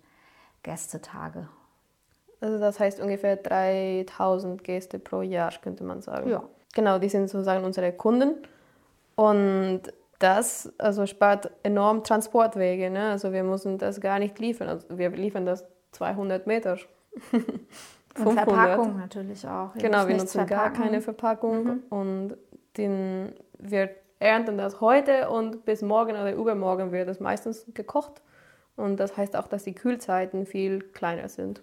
Gästetage. 0.62 1.48
Also 2.40 2.60
das 2.60 2.78
heißt 2.78 3.00
ungefähr 3.00 3.34
3000 3.34 4.62
Gäste 4.62 5.00
pro 5.00 5.22
Jahr, 5.22 5.50
könnte 5.60 5.82
man 5.82 6.00
sagen. 6.00 6.30
Ja. 6.30 6.44
Genau, 6.72 7.00
die 7.00 7.08
sind 7.08 7.28
sozusagen 7.28 7.64
unsere 7.64 7.92
Kunden. 7.92 8.36
Und 9.16 9.82
das 10.20 10.72
also 10.78 11.04
spart 11.06 11.50
enorm 11.64 12.04
Transportwege. 12.04 12.88
Ne? 12.88 13.10
Also 13.10 13.32
wir 13.32 13.42
müssen 13.42 13.78
das 13.78 14.00
gar 14.00 14.20
nicht 14.20 14.38
liefern. 14.38 14.68
Also 14.68 14.86
wir 14.96 15.10
liefern 15.10 15.46
das 15.46 15.64
200 15.90 16.46
Meter. 16.46 16.78
500. 17.18 17.58
Und 18.24 18.34
Verpackung 18.34 18.96
natürlich 18.98 19.44
auch. 19.48 19.74
Ihr 19.74 19.82
genau, 19.82 20.06
wir 20.06 20.16
nutzen 20.16 20.46
gar 20.46 20.72
keine 20.72 21.00
Verpackung 21.00 21.64
mhm. 21.64 21.82
und 21.88 22.36
den, 22.76 23.32
wir 23.58 23.90
ernten 24.22 24.56
das 24.56 24.80
heute 24.80 25.28
und 25.28 25.64
bis 25.64 25.82
morgen 25.82 26.12
oder 26.12 26.32
übermorgen 26.32 26.92
wird 26.92 27.08
es 27.08 27.20
meistens 27.20 27.66
gekocht. 27.74 28.22
Und 28.76 28.98
das 28.98 29.16
heißt 29.16 29.36
auch, 29.36 29.48
dass 29.48 29.64
die 29.64 29.74
Kühlzeiten 29.74 30.46
viel 30.46 30.80
kleiner 30.80 31.28
sind. 31.28 31.62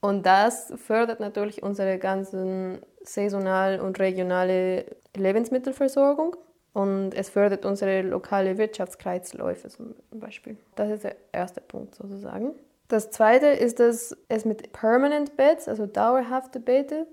Und 0.00 0.26
das 0.26 0.72
fördert 0.76 1.20
natürlich 1.20 1.62
unsere 1.62 1.98
ganzen 1.98 2.78
saisonal 3.02 3.80
und 3.80 3.98
regionale 3.98 4.84
Lebensmittelversorgung. 5.16 6.36
Und 6.72 7.14
es 7.14 7.30
fördert 7.30 7.64
unsere 7.64 8.02
lokale 8.02 8.58
Wirtschaftskreisläufe 8.58 9.68
zum 9.68 9.94
Beispiel. 10.12 10.58
Das 10.74 10.90
ist 10.90 11.04
der 11.04 11.16
erste 11.32 11.62
Punkt 11.62 11.94
sozusagen. 11.94 12.54
Das 12.88 13.10
zweite 13.10 13.46
ist, 13.46 13.80
dass 13.80 14.14
es 14.28 14.44
mit 14.44 14.72
Permanent 14.72 15.36
Beds, 15.36 15.66
also 15.66 15.86
dauerhafte 15.86 16.60
Beete, 16.60 17.06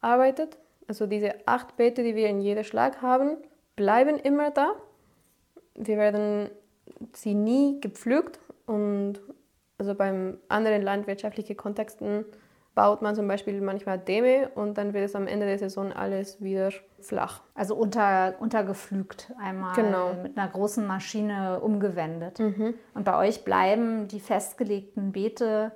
arbeitet. 0.00 0.56
Also 0.86 1.06
diese 1.06 1.34
acht 1.46 1.76
Beete, 1.76 2.04
die 2.04 2.14
wir 2.14 2.28
in 2.28 2.40
jeder 2.40 2.62
Schlag 2.62 3.02
haben, 3.02 3.36
bleiben 3.76 4.18
immer 4.18 4.50
da. 4.50 4.72
Wir 5.74 5.96
werden 5.96 6.50
sie 7.12 7.34
nie 7.34 7.80
gepflügt 7.80 8.40
und 8.66 9.20
also 9.78 9.94
beim 9.94 10.38
anderen 10.48 10.82
landwirtschaftlichen 10.82 11.56
Kontexten 11.56 12.24
baut 12.74 13.02
man 13.02 13.14
zum 13.14 13.26
Beispiel 13.26 13.60
manchmal 13.60 13.98
Dämme 13.98 14.50
und 14.54 14.78
dann 14.78 14.94
wird 14.94 15.04
es 15.04 15.16
am 15.16 15.26
Ende 15.26 15.46
der 15.46 15.58
Saison 15.58 15.92
alles 15.92 16.40
wieder 16.40 16.70
flach. 17.00 17.42
Also 17.54 17.74
unter, 17.74 18.34
untergepflügt 18.38 19.32
einmal 19.38 19.74
genau. 19.74 20.14
mit 20.22 20.38
einer 20.38 20.48
großen 20.48 20.86
Maschine 20.86 21.60
umgewendet. 21.60 22.38
Mhm. 22.38 22.74
Und 22.94 23.04
bei 23.04 23.18
euch 23.18 23.44
bleiben 23.44 24.06
die 24.08 24.20
festgelegten 24.20 25.12
Beete 25.12 25.72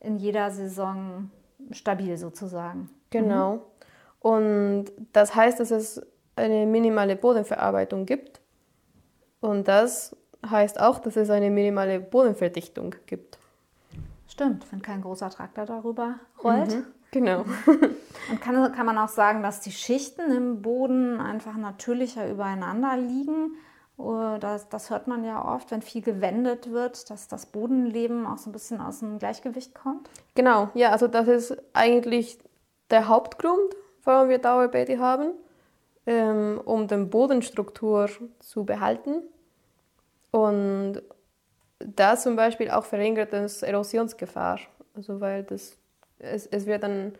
in 0.00 0.16
jeder 0.16 0.50
Saison 0.50 1.30
stabil 1.72 2.16
sozusagen. 2.16 2.88
Genau. 3.10 3.54
Mhm. 3.54 3.60
Und 4.20 4.84
das 5.12 5.34
heißt, 5.34 5.60
dass 5.60 5.70
es 5.70 6.06
eine 6.36 6.66
minimale 6.66 7.16
Bodenverarbeitung 7.16 8.06
gibt. 8.06 8.40
Und 9.40 9.68
das 9.68 10.16
heißt 10.48 10.80
auch, 10.80 10.98
dass 10.98 11.16
es 11.16 11.30
eine 11.30 11.50
minimale 11.50 12.00
Bodenverdichtung 12.00 12.94
gibt. 13.06 13.38
Stimmt, 14.26 14.70
wenn 14.70 14.80
kein 14.80 15.02
großer 15.02 15.30
Traktor 15.30 15.66
darüber 15.66 16.14
rollt. 16.42 16.70
Mhm, 16.70 16.84
genau. 17.10 17.44
Und 18.30 18.40
kann, 18.40 18.72
kann 18.72 18.86
man 18.86 18.96
auch 18.98 19.08
sagen, 19.08 19.42
dass 19.42 19.60
die 19.60 19.72
Schichten 19.72 20.30
im 20.30 20.62
Boden 20.62 21.20
einfach 21.20 21.56
natürlicher 21.56 22.28
übereinander 22.28 22.96
liegen? 22.96 23.56
Das, 24.40 24.68
das 24.70 24.88
hört 24.88 25.08
man 25.08 25.24
ja 25.24 25.44
oft, 25.44 25.70
wenn 25.70 25.82
viel 25.82 26.00
gewendet 26.00 26.70
wird, 26.70 27.10
dass 27.10 27.28
das 27.28 27.46
Bodenleben 27.46 28.26
auch 28.26 28.38
so 28.38 28.48
ein 28.48 28.52
bisschen 28.52 28.80
aus 28.80 29.00
dem 29.00 29.18
Gleichgewicht 29.18 29.74
kommt. 29.74 30.08
Genau, 30.34 30.70
ja, 30.72 30.90
also 30.90 31.06
das 31.06 31.28
ist 31.28 31.62
eigentlich 31.74 32.38
der 32.90 33.08
Hauptgrund, 33.08 33.74
warum 34.04 34.30
wir 34.30 34.38
Dauerbeete 34.38 34.98
haben, 34.98 35.32
ähm, 36.06 36.60
um 36.64 36.86
die 36.86 36.96
Bodenstruktur 36.96 38.08
zu 38.38 38.64
behalten. 38.64 39.22
Und 40.30 41.02
das 41.78 42.22
zum 42.22 42.36
Beispiel 42.36 42.70
auch 42.70 42.84
verringert 42.84 43.32
das 43.32 43.62
Erosionsgefahr. 43.62 44.60
Also 44.94 45.20
weil 45.20 45.42
das, 45.44 45.76
es, 46.18 46.46
es 46.46 46.66
wird 46.66 46.82
dann 46.82 47.12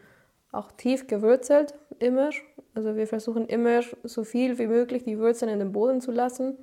auch 0.52 0.72
tief 0.72 1.06
gewurzelt, 1.06 1.74
immer. 1.98 2.30
Also 2.74 2.96
wir 2.96 3.06
versuchen 3.06 3.46
immer 3.46 3.80
so 4.04 4.24
viel 4.24 4.58
wie 4.58 4.66
möglich 4.66 5.04
die 5.04 5.18
Wurzeln 5.18 5.50
in 5.50 5.58
den 5.58 5.72
Boden 5.72 6.00
zu 6.00 6.10
lassen. 6.10 6.56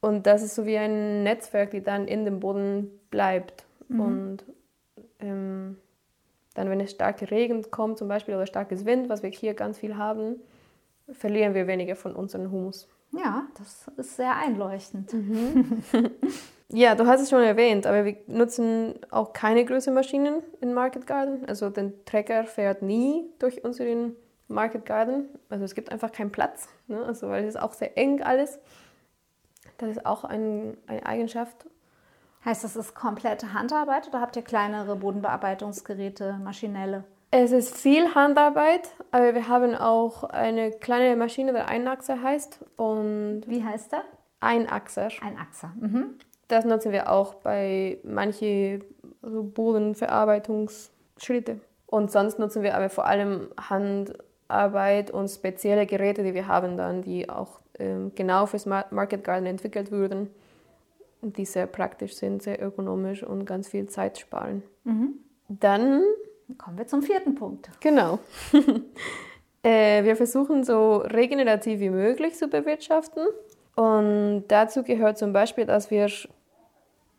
Und 0.00 0.26
das 0.26 0.42
ist 0.42 0.54
so 0.54 0.66
wie 0.66 0.76
ein 0.76 1.22
Netzwerk, 1.22 1.70
die 1.70 1.82
dann 1.82 2.06
in 2.06 2.24
dem 2.24 2.40
Boden 2.40 2.90
bleibt. 3.10 3.64
Mhm. 3.88 4.00
Und 4.00 4.44
ähm, 5.20 5.78
dann, 6.54 6.70
wenn 6.70 6.80
es 6.80 6.90
starke 6.90 7.30
Regen 7.30 7.70
kommt 7.70 7.98
zum 7.98 8.08
Beispiel 8.08 8.34
oder 8.34 8.46
starkes 8.46 8.84
Wind, 8.84 9.08
was 9.08 9.22
wir 9.22 9.30
hier 9.30 9.54
ganz 9.54 9.78
viel 9.78 9.96
haben, 9.96 10.36
verlieren 11.12 11.54
wir 11.54 11.66
weniger 11.66 11.96
von 11.96 12.14
unserem 12.14 12.50
Humus. 12.50 12.88
Ja, 13.12 13.46
das 13.56 13.90
ist 13.96 14.16
sehr 14.16 14.36
einleuchtend. 14.36 15.12
Mhm. 15.12 15.82
Ja, 16.76 16.96
du 16.96 17.06
hast 17.06 17.20
es 17.20 17.30
schon 17.30 17.42
erwähnt, 17.42 17.86
aber 17.86 18.04
wir 18.04 18.16
nutzen 18.26 18.94
auch 19.10 19.32
keine 19.32 19.64
größeren 19.64 19.94
Maschinen 19.94 20.42
in 20.60 20.72
Market 20.72 21.06
Garden. 21.06 21.44
Also 21.46 21.70
der 21.70 21.92
Trecker 22.04 22.44
fährt 22.46 22.82
nie 22.82 23.30
durch 23.38 23.62
unseren 23.62 24.16
Market 24.48 24.84
Garden. 24.84 25.28
Also 25.48 25.64
es 25.64 25.76
gibt 25.76 25.92
einfach 25.92 26.10
keinen 26.10 26.32
Platz, 26.32 26.68
ne? 26.88 27.04
also 27.04 27.28
weil 27.28 27.44
es 27.44 27.54
ist 27.54 27.60
auch 27.60 27.74
sehr 27.74 27.96
eng 27.96 28.22
alles. 28.22 28.58
Das 29.78 29.90
ist 29.90 30.04
auch 30.04 30.24
ein, 30.24 30.76
eine 30.88 31.06
Eigenschaft. 31.06 31.66
Heißt 32.44 32.64
das, 32.64 32.76
ist 32.76 32.94
komplette 32.94 33.52
Handarbeit 33.52 34.08
oder 34.08 34.20
habt 34.20 34.36
ihr 34.36 34.42
kleinere 34.42 34.96
Bodenbearbeitungsgeräte, 34.96 36.38
maschinelle? 36.42 37.04
Es 37.36 37.50
ist 37.50 37.76
viel 37.76 38.14
Handarbeit, 38.14 38.90
aber 39.10 39.34
wir 39.34 39.48
haben 39.48 39.74
auch 39.74 40.22
eine 40.22 40.70
kleine 40.70 41.16
Maschine, 41.16 41.52
die 41.52 41.58
Einachser 41.58 42.22
heißt. 42.22 42.64
Und 42.76 43.42
Wie 43.48 43.64
heißt 43.64 43.90
der? 43.90 44.04
Einachser. 44.38 45.08
Einachser. 45.20 45.72
Mhm. 45.80 46.14
Das 46.46 46.64
nutzen 46.64 46.92
wir 46.92 47.10
auch 47.10 47.34
bei 47.34 47.98
manchen 48.04 48.84
also 49.20 49.42
Bodenverarbeitungsschritte. 49.42 51.58
Und 51.86 52.12
sonst 52.12 52.38
nutzen 52.38 52.62
wir 52.62 52.76
aber 52.76 52.88
vor 52.88 53.06
allem 53.06 53.48
Handarbeit 53.60 55.10
und 55.10 55.26
spezielle 55.26 55.86
Geräte, 55.86 56.22
die 56.22 56.34
wir 56.34 56.46
haben 56.46 56.76
dann, 56.76 57.02
die 57.02 57.28
auch 57.28 57.58
ähm, 57.80 58.12
genau 58.14 58.46
fürs 58.46 58.66
Market 58.66 59.24
Garden 59.24 59.46
entwickelt 59.46 59.90
wurden, 59.90 60.30
die 61.20 61.46
sehr 61.46 61.66
praktisch 61.66 62.14
sind, 62.14 62.44
sehr 62.44 62.64
ökonomisch 62.64 63.24
und 63.24 63.44
ganz 63.44 63.66
viel 63.66 63.88
Zeit 63.88 64.18
sparen. 64.18 64.62
Mhm. 64.84 65.14
Kommen 66.58 66.78
wir 66.78 66.86
zum 66.86 67.02
vierten 67.02 67.34
Punkt. 67.34 67.70
Genau. 67.80 68.18
äh, 69.62 70.04
wir 70.04 70.16
versuchen 70.16 70.64
so 70.64 70.96
regenerativ 70.96 71.80
wie 71.80 71.90
möglich 71.90 72.34
zu 72.34 72.48
bewirtschaften. 72.48 73.26
Und 73.76 74.44
dazu 74.48 74.82
gehört 74.82 75.18
zum 75.18 75.32
Beispiel, 75.32 75.64
dass 75.66 75.90
wir 75.90 76.08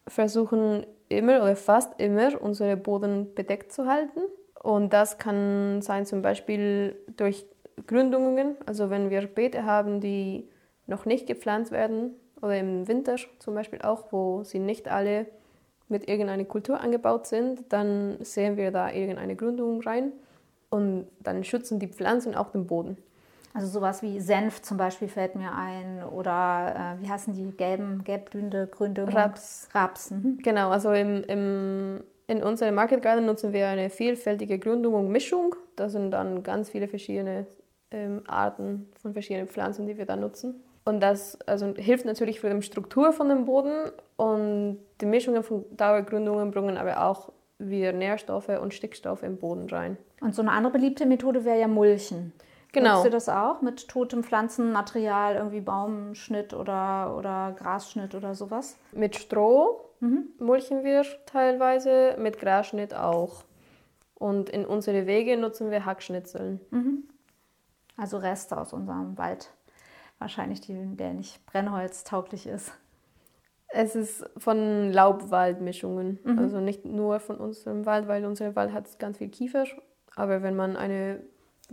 versuchen 0.08 0.86
immer 1.10 1.38
oder 1.38 1.56
fast 1.56 2.00
immer 2.00 2.42
unsere 2.42 2.78
Boden 2.78 3.34
bedeckt 3.34 3.72
zu 3.74 3.88
halten. 3.88 4.22
Und 4.62 4.94
das 4.94 5.18
kann 5.18 5.82
sein 5.82 6.06
zum 6.06 6.22
Beispiel 6.22 6.96
durch 7.18 7.46
Gründungen, 7.88 8.56
also 8.66 8.90
wenn 8.90 9.10
wir 9.10 9.28
Beete 9.28 9.66
haben, 9.66 10.00
die 10.00 10.50
noch 10.88 11.06
nicht 11.06 11.28
gepflanzt 11.28 11.72
werden 11.72 12.16
oder 12.42 12.58
im 12.58 12.88
Winter 12.88 13.16
zum 13.40 13.54
Beispiel 13.54 13.82
auch, 13.82 14.12
wo 14.12 14.44
sie 14.44 14.60
nicht 14.60 14.88
alle 14.88 15.28
mit 15.88 16.08
irgendeiner 16.08 16.46
Kultur 16.46 16.80
angebaut 16.80 17.28
sind, 17.28 17.64
dann 17.70 18.18
sehen 18.22 18.58
wir 18.58 18.72
da 18.72 18.92
irgendeine 18.92 19.36
Gründung 19.36 19.82
rein 19.82 20.12
und 20.70 21.08
dann 21.20 21.44
schützen 21.44 21.80
die 21.80 21.88
Pflanzen 21.88 22.36
auch 22.36 22.52
den 22.52 22.68
Boden. 22.68 22.98
Also 23.54 23.68
sowas 23.68 24.02
wie 24.02 24.20
Senf 24.20 24.62
zum 24.64 24.76
Beispiel 24.76 25.08
fällt 25.08 25.36
mir 25.36 25.54
ein 25.56 26.04
oder 26.04 26.98
äh, 27.00 27.02
wie 27.02 27.10
heißen 27.10 27.34
die 27.34 27.56
gelben, 27.56 28.04
gelbblühende 28.04 28.68
Gründe? 28.68 29.08
Raps. 29.08 29.70
Raps. 29.74 30.12
Mhm. 30.12 30.40
Genau, 30.44 30.72
also 30.72 30.92
im, 30.92 31.24
im, 31.24 32.04
in 32.28 32.44
unserem 32.44 32.76
Market 32.76 33.02
Garden 33.02 33.26
nutzen 33.26 33.54
wir 33.54 33.70
eine 33.70 33.90
vielfältige 33.90 34.60
Gründung 34.60 34.96
und 34.96 35.08
Mischung. 35.10 35.56
Das 35.78 35.94
sind 35.94 36.12
dann 36.12 36.44
ganz 36.44 36.70
viele 36.70 36.90
verschiedene 36.90 37.48
ähm, 37.92 38.24
Arten 38.28 38.90
von 39.02 39.14
verschiedenen 39.14 39.48
Pflanzen, 39.48 39.88
die 39.88 39.98
wir 39.98 40.06
da 40.06 40.18
nutzen. 40.18 40.62
Und 40.86 41.00
das 41.02 41.40
also, 41.42 41.74
hilft 41.76 42.06
natürlich 42.06 42.40
für 42.40 42.54
die 42.54 42.62
Struktur 42.62 43.12
von 43.12 43.28
dem 43.28 43.46
Boden 43.46 43.92
und 44.18 44.80
die 45.02 45.08
Mischungen 45.08 45.44
von 45.44 45.66
Dauergründungen 45.76 46.52
bringen 46.52 46.78
aber 46.78 47.04
auch 47.04 47.32
wieder 47.58 47.92
Nährstoffe 47.92 48.50
und 48.50 48.74
Stickstoffe 48.74 49.24
im 49.24 49.38
Boden 49.38 49.68
rein. 49.68 49.98
Und 50.22 50.36
so 50.36 50.42
eine 50.42 50.52
andere 50.52 50.74
beliebte 50.74 51.06
Methode 51.06 51.44
wäre 51.44 51.60
ja 51.60 51.68
Mulchen. 51.68 52.34
Genau. 52.72 52.96
Nutzt 52.96 53.06
ihr 53.06 53.12
das 53.12 53.30
auch 53.30 53.62
mit 53.62 53.88
totem 53.88 54.24
Pflanzenmaterial, 54.24 55.36
irgendwie 55.36 55.62
Baumschnitt 55.62 56.54
oder, 56.54 57.16
oder 57.18 57.56
Grasschnitt 57.58 58.14
oder 58.14 58.36
sowas? 58.36 58.78
Mit 58.92 59.16
Stroh 59.16 59.90
mhm. 60.02 60.26
mulchen 60.40 60.84
wir 60.84 61.04
teilweise, 61.26 62.16
mit 62.20 62.38
Grasschnitt 62.38 62.94
auch. 62.94 63.46
Und 64.14 64.50
in 64.50 64.66
unsere 64.66 65.08
Wege 65.08 65.38
nutzen 65.38 65.72
wir 65.72 65.86
Hackschnitzeln. 65.86 66.60
Mhm. 66.70 67.04
Also 67.98 68.18
Reste 68.18 68.58
aus 68.58 68.74
unserem 68.74 69.18
Wald. 69.18 69.50
Wahrscheinlich, 70.20 70.62
die, 70.62 70.74
der 70.96 71.14
nicht 71.14 71.46
brennholztauglich 71.46 72.48
ist. 72.48 72.72
Es 73.68 73.96
ist 73.96 74.24
von 74.38 74.92
Laubwaldmischungen, 74.92 76.20
mhm. 76.24 76.40
also 76.40 76.60
nicht 76.60 76.86
nur 76.86 77.20
von 77.20 77.38
unserem 77.38 77.86
Wald, 77.86 78.08
weil 78.08 78.26
unser 78.26 78.56
Wald 78.56 78.72
hat 78.72 79.00
ganz 79.00 79.18
viel 79.18 79.30
Kiefer. 79.30 79.66
Aber 80.16 80.42
wenn 80.44 80.56
man 80.56 80.78
eine 80.78 81.22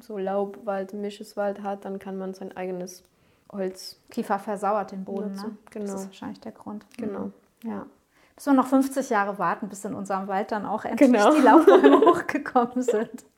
so 0.01 0.19
Laubwald, 0.19 0.95
Wald 1.37 1.63
hat, 1.63 1.85
dann 1.85 1.99
kann 1.99 2.17
man 2.17 2.35
sein 2.35 2.57
eigenes 2.57 3.05
Holz. 3.51 4.01
Kiefer 4.11 4.39
versauert 4.39 4.93
den 4.93 5.05
Boden, 5.05 5.35
ne? 5.35 5.57
Genau. 5.71 5.87
Das 5.87 6.01
ist 6.01 6.07
wahrscheinlich 6.07 6.41
der 6.41 6.53
Grund. 6.53 6.87
Genau. 6.97 7.31
Ja. 7.63 7.87
Müssen 8.35 8.47
wir 8.47 8.63
noch 8.63 8.67
50 8.67 9.11
Jahre 9.11 9.39
warten, 9.39 9.69
bis 9.69 9.85
in 9.85 9.95
unserem 9.95 10.27
Wald 10.27 10.51
dann 10.51 10.65
auch 10.65 10.85
endlich 10.85 11.13
genau. 11.13 11.35
die 11.35 11.43
Laubbäume 11.43 12.01
hochgekommen 12.07 12.83
sind. 12.83 13.25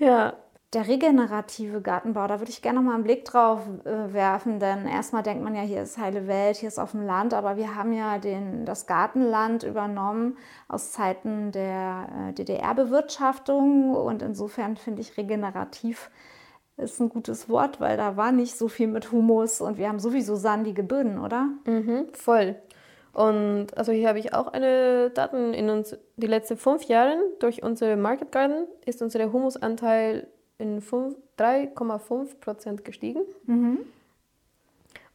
Ja, 0.00 0.34
der 0.74 0.86
regenerative 0.86 1.80
Gartenbau, 1.80 2.26
da 2.26 2.40
würde 2.40 2.50
ich 2.50 2.60
gerne 2.60 2.78
noch 2.80 2.86
mal 2.86 2.94
einen 2.94 3.04
Blick 3.04 3.24
drauf 3.24 3.60
äh, 3.84 4.12
werfen, 4.12 4.60
denn 4.60 4.86
erstmal 4.86 5.22
denkt 5.22 5.42
man 5.42 5.54
ja, 5.54 5.62
hier 5.62 5.82
ist 5.82 5.96
heile 5.96 6.26
Welt, 6.26 6.56
hier 6.58 6.68
ist 6.68 6.78
auf 6.78 6.90
dem 6.90 7.06
Land, 7.06 7.32
aber 7.32 7.56
wir 7.56 7.74
haben 7.74 7.92
ja 7.94 8.18
den, 8.18 8.66
das 8.66 8.86
Gartenland 8.86 9.62
übernommen 9.62 10.36
aus 10.68 10.92
Zeiten 10.92 11.52
der 11.52 12.08
äh, 12.28 12.32
DDR-Bewirtschaftung 12.34 13.94
und 13.94 14.20
insofern 14.20 14.76
finde 14.76 15.00
ich 15.00 15.16
regenerativ 15.16 16.10
ist 16.76 17.00
ein 17.00 17.08
gutes 17.08 17.48
Wort, 17.48 17.80
weil 17.80 17.96
da 17.96 18.16
war 18.16 18.30
nicht 18.30 18.56
so 18.56 18.68
viel 18.68 18.86
mit 18.86 19.10
Humus 19.10 19.60
und 19.60 19.78
wir 19.78 19.88
haben 19.88 19.98
sowieso 19.98 20.36
sandige 20.36 20.84
Böden, 20.84 21.18
oder? 21.18 21.48
Mhm, 21.66 22.06
voll. 22.12 22.56
Und 23.12 23.76
also 23.76 23.90
hier 23.90 24.08
habe 24.08 24.20
ich 24.20 24.32
auch 24.32 24.46
eine 24.46 25.10
Daten 25.10 25.54
in 25.54 25.70
uns 25.70 25.96
die 26.16 26.28
letzten 26.28 26.56
fünf 26.56 26.84
Jahren 26.84 27.18
durch 27.40 27.64
unsere 27.64 27.96
Market 27.96 28.30
Garden 28.30 28.68
ist 28.86 29.02
unser 29.02 29.32
Humusanteil 29.32 30.28
in 30.58 30.80
3,5 30.80 32.40
Prozent 32.40 32.84
gestiegen. 32.84 33.20
Mhm. 33.46 33.78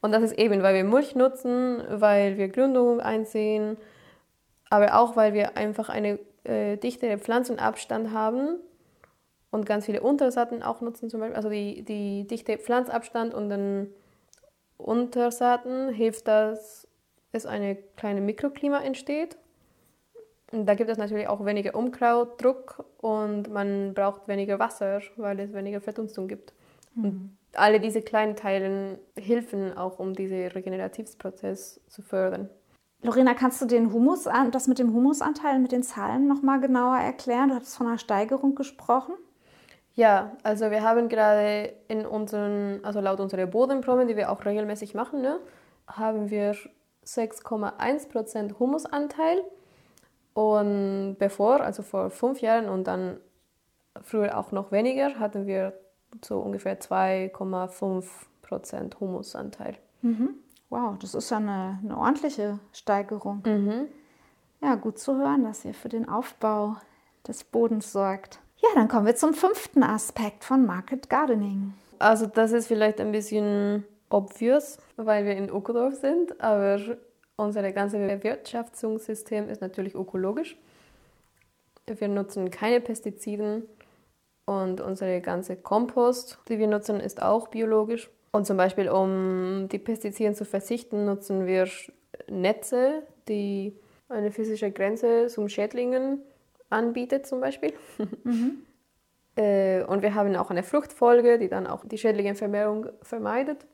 Und 0.00 0.12
das 0.12 0.22
ist 0.22 0.38
eben, 0.38 0.62
weil 0.62 0.74
wir 0.74 0.84
Mulch 0.84 1.14
nutzen, 1.14 1.82
weil 1.88 2.36
wir 2.36 2.48
Gründung 2.48 3.00
einsehen, 3.00 3.76
aber 4.68 4.98
auch, 4.98 5.16
weil 5.16 5.32
wir 5.34 5.56
einfach 5.56 5.88
eine 5.88 6.18
äh, 6.44 6.76
dichtere 6.76 7.18
Pflanzenabstand 7.18 8.12
haben 8.12 8.58
und 9.50 9.66
ganz 9.66 9.86
viele 9.86 10.02
Untersaaten 10.02 10.62
auch 10.62 10.80
nutzen, 10.80 11.08
zum 11.08 11.20
Beispiel. 11.20 11.36
Also 11.36 11.48
die, 11.48 11.82
die 11.82 12.26
dichte 12.26 12.58
Pflanzabstand 12.58 13.34
und 13.34 13.48
den 13.48 13.94
Untersaaten 14.76 15.90
hilft, 15.90 16.28
dass 16.28 16.88
es 17.32 17.46
eine 17.46 17.76
kleine 17.96 18.20
Mikroklima 18.20 18.80
entsteht 18.80 19.36
da 20.54 20.74
gibt 20.74 20.90
es 20.90 20.98
natürlich 20.98 21.28
auch 21.28 21.44
weniger 21.44 21.74
Umkrautdruck 21.74 22.84
und 22.98 23.52
man 23.52 23.94
braucht 23.94 24.28
weniger 24.28 24.58
Wasser, 24.58 25.00
weil 25.16 25.40
es 25.40 25.52
weniger 25.52 25.80
Verdunstung 25.80 26.28
gibt. 26.28 26.52
Mhm. 26.94 27.04
Und 27.04 27.38
alle 27.54 27.80
diese 27.80 28.02
kleinen 28.02 28.36
Teile 28.36 28.98
helfen 29.16 29.76
auch, 29.76 29.98
um 29.98 30.14
diesen 30.14 30.46
Regenerativprozess 30.48 31.80
zu 31.88 32.02
fördern. 32.02 32.48
Lorena, 33.02 33.34
kannst 33.34 33.60
du 33.60 33.66
den 33.66 33.92
Humus, 33.92 34.26
das 34.50 34.66
mit 34.66 34.78
dem 34.78 34.94
Humusanteil, 34.94 35.58
mit 35.58 35.72
den 35.72 35.82
Zahlen 35.82 36.26
noch 36.26 36.42
mal 36.42 36.58
genauer 36.60 36.98
erklären? 36.98 37.50
Du 37.50 37.54
hattest 37.54 37.76
von 37.76 37.86
einer 37.86 37.98
Steigerung 37.98 38.54
gesprochen. 38.54 39.14
Ja, 39.94 40.36
also 40.42 40.70
wir 40.70 40.82
haben 40.82 41.08
gerade 41.08 41.72
in 41.86 42.06
unseren, 42.06 42.80
also 42.82 43.00
laut 43.00 43.20
unserer 43.20 43.46
Bodenprobe, 43.46 44.06
die 44.06 44.16
wir 44.16 44.30
auch 44.32 44.44
regelmäßig 44.44 44.94
machen, 44.94 45.20
ne, 45.20 45.38
haben 45.86 46.30
wir 46.30 46.56
6,1% 47.04 48.58
Humusanteil. 48.58 49.44
Und 50.34 51.16
bevor, 51.18 51.60
also 51.60 51.82
vor 51.82 52.10
fünf 52.10 52.40
Jahren 52.40 52.68
und 52.68 52.84
dann 52.84 53.18
früher 54.02 54.36
auch 54.36 54.52
noch 54.52 54.72
weniger, 54.72 55.18
hatten 55.18 55.46
wir 55.46 55.72
so 56.24 56.40
ungefähr 56.40 56.80
2,5 56.80 58.04
Prozent 58.42 59.00
Humusanteil. 59.00 59.76
Mhm. 60.02 60.34
Wow, 60.70 60.98
das 60.98 61.14
ist 61.14 61.30
ja 61.30 61.38
eine, 61.38 61.78
eine 61.82 61.96
ordentliche 61.96 62.58
Steigerung. 62.72 63.42
Mhm. 63.46 63.86
Ja, 64.60 64.74
gut 64.74 64.98
zu 64.98 65.16
hören, 65.16 65.44
dass 65.44 65.64
ihr 65.64 65.74
für 65.74 65.88
den 65.88 66.08
Aufbau 66.08 66.76
des 67.26 67.44
Bodens 67.44 67.92
sorgt. 67.92 68.40
Ja, 68.56 68.68
dann 68.74 68.88
kommen 68.88 69.06
wir 69.06 69.16
zum 69.16 69.34
fünften 69.34 69.82
Aspekt 69.82 70.42
von 70.42 70.66
Market 70.66 71.10
Gardening. 71.10 71.74
Also 71.98 72.26
das 72.26 72.52
ist 72.52 72.66
vielleicht 72.66 73.00
ein 73.00 73.12
bisschen 73.12 73.84
obvious, 74.10 74.78
weil 74.96 75.24
wir 75.24 75.36
in 75.36 75.48
Ökodorf 75.48 75.94
sind, 75.94 76.40
aber 76.40 76.78
unser 77.36 77.70
ganzes 77.72 77.98
Bewirtschaftungssystem 77.98 79.48
ist 79.48 79.60
natürlich 79.60 79.94
ökologisch. 79.94 80.56
Wir 81.86 82.08
nutzen 82.08 82.50
keine 82.50 82.80
Pestiziden 82.80 83.64
und 84.46 84.80
unsere 84.80 85.20
ganze 85.20 85.56
Kompost, 85.56 86.38
die 86.48 86.58
wir 86.58 86.66
nutzen, 86.66 87.00
ist 87.00 87.22
auch 87.22 87.48
biologisch. 87.48 88.10
Und 88.32 88.46
zum 88.46 88.56
Beispiel, 88.56 88.88
um 88.88 89.68
die 89.70 89.78
Pestizide 89.78 90.34
zu 90.34 90.44
verzichten, 90.44 91.04
nutzen 91.04 91.46
wir 91.46 91.68
Netze, 92.28 93.02
die 93.28 93.76
eine 94.08 94.30
physische 94.30 94.70
Grenze 94.70 95.28
zum 95.28 95.48
Schädlingen 95.48 96.20
anbietet 96.70 97.26
zum 97.26 97.40
Beispiel. 97.40 97.72
Mhm. 98.24 98.62
Äh, 99.36 99.82
und 99.86 100.02
wir 100.02 100.14
haben 100.14 100.36
auch 100.36 100.50
eine 100.50 100.62
Fruchtfolge, 100.62 101.40
die 101.40 101.48
dann 101.48 101.66
auch 101.66 101.84
die 101.84 101.98
Schädlingenvermehrung 101.98 102.86
vermeidet 103.02 103.66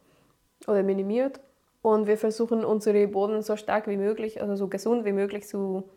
oder 0.66 0.82
minimiert. 0.82 1.38
Und 1.82 2.06
wir 2.06 2.18
versuchen 2.18 2.64
unsere 2.64 3.06
Boden 3.08 3.42
so 3.42 3.56
stark 3.56 3.86
wie 3.88 3.96
möglich, 3.96 4.42
also 4.42 4.54
so 4.54 4.68
gesund 4.68 5.04
wie 5.04 5.12
möglich 5.12 5.46
zu 5.46 5.88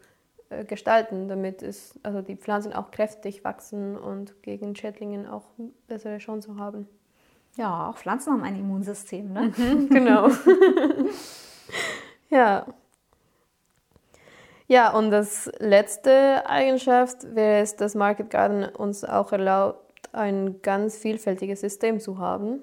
äh, 0.50 0.64
gestalten, 0.64 1.28
damit 1.28 1.62
es, 1.62 2.00
also 2.04 2.22
die 2.22 2.38
Pflanzen 2.38 2.74
auch 2.74 2.92
kräftig 2.92 3.44
wachsen 3.44 3.98
und 3.98 4.42
gegen 4.44 4.76
Schädlingen 4.76 5.28
auch 5.28 5.44
bessere 5.88 6.20
Chancen 6.20 6.60
haben. 6.60 6.88
Ja, 7.58 7.90
auch 7.90 7.98
Pflanzen 7.98 8.34
haben 8.34 8.44
ein 8.44 8.58
Immunsystem, 8.58 9.32
ne? 9.32 9.52
Mhm, 9.56 9.90
genau. 9.90 10.30
ja. 12.30 12.66
Ja, 14.68 14.92
und 14.98 15.12
das 15.12 15.52
letzte 15.60 16.48
Eigenschaft 16.48 17.36
wäre 17.36 17.62
es, 17.62 17.76
dass 17.76 17.94
Market 17.94 18.30
Garden 18.30 18.64
uns 18.64 19.04
auch 19.04 19.32
erlaubt, 19.34 19.80
ein 20.14 20.62
ganz 20.62 20.98
vielfältiges 20.98 21.62
System 21.62 22.00
zu 22.00 22.18
haben 22.18 22.62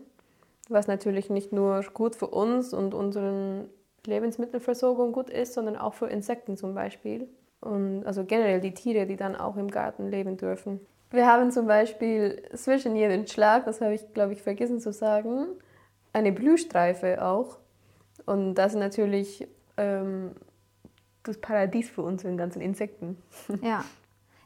was 0.71 0.87
natürlich 0.87 1.31
nicht 1.31 1.53
nur 1.53 1.83
gut 1.93 2.17
für 2.17 2.29
uns 2.29 2.73
und 2.73 2.95
unsere 2.95 3.69
Lebensmittelversorgung 4.07 5.13
gut 5.13 5.31
ist, 5.31 5.55
sondern 5.55 5.77
auch 5.77 5.95
für 5.95 6.07
Insekten 6.07 6.57
zum 6.57 6.75
Beispiel. 6.75 7.29
Und 7.61 8.05
also 8.07 8.25
generell 8.25 8.61
die 8.61 8.73
Tiere, 8.73 9.07
die 9.07 9.17
dann 9.17 9.37
auch 9.37 9.57
im 9.57 9.69
Garten 9.69 10.09
leben 10.09 10.37
dürfen. 10.37 10.81
Wir 11.11 11.27
haben 11.27 11.51
zum 11.51 11.67
Beispiel 11.67 12.43
zwischen 12.55 12.97
jedem 12.97 13.27
Schlag, 13.27 13.65
das 13.65 13.81
habe 13.81 13.95
ich 13.95 14.15
glaube 14.15 14.33
ich 14.33 14.43
vergessen 14.43 14.81
zu 14.81 14.93
sagen, 14.93 15.49
eine 16.13 16.33
Blühstreife 16.33 17.25
auch. 17.25 17.59
Und 18.27 18.55
das 18.55 18.75
ist 18.75 18.79
natürlich 18.79 19.49
ähm, 19.77 20.33
das 21.23 21.39
Paradies 21.39 21.91
für 21.91 22.03
unsere 22.03 22.35
ganzen 22.37 22.63
Insekten. 22.63 23.19
Ja, 23.63 23.85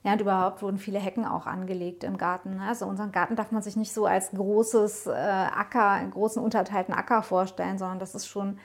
ja, 0.04 0.12
und 0.12 0.20
überhaupt 0.20 0.60
wurden 0.60 0.76
viele 0.76 0.98
Hecken 0.98 1.24
auch 1.24 1.46
angelegt 1.46 2.04
im 2.04 2.18
Garten. 2.18 2.56
Ne? 2.56 2.62
Also 2.68 2.84
unseren 2.84 3.10
Garten 3.10 3.36
darf 3.36 3.52
man 3.52 3.62
sich 3.62 3.74
nicht 3.74 3.94
so 3.94 4.04
als 4.04 4.32
großes 4.32 5.06
äh, 5.06 5.10
Acker, 5.10 5.88
einen 5.88 6.10
großen 6.10 6.42
unterteilten 6.42 6.94
Acker 6.94 7.22
vorstellen, 7.22 7.78
sondern 7.78 7.98
das 7.98 8.14
ist 8.14 8.26
schon 8.26 8.58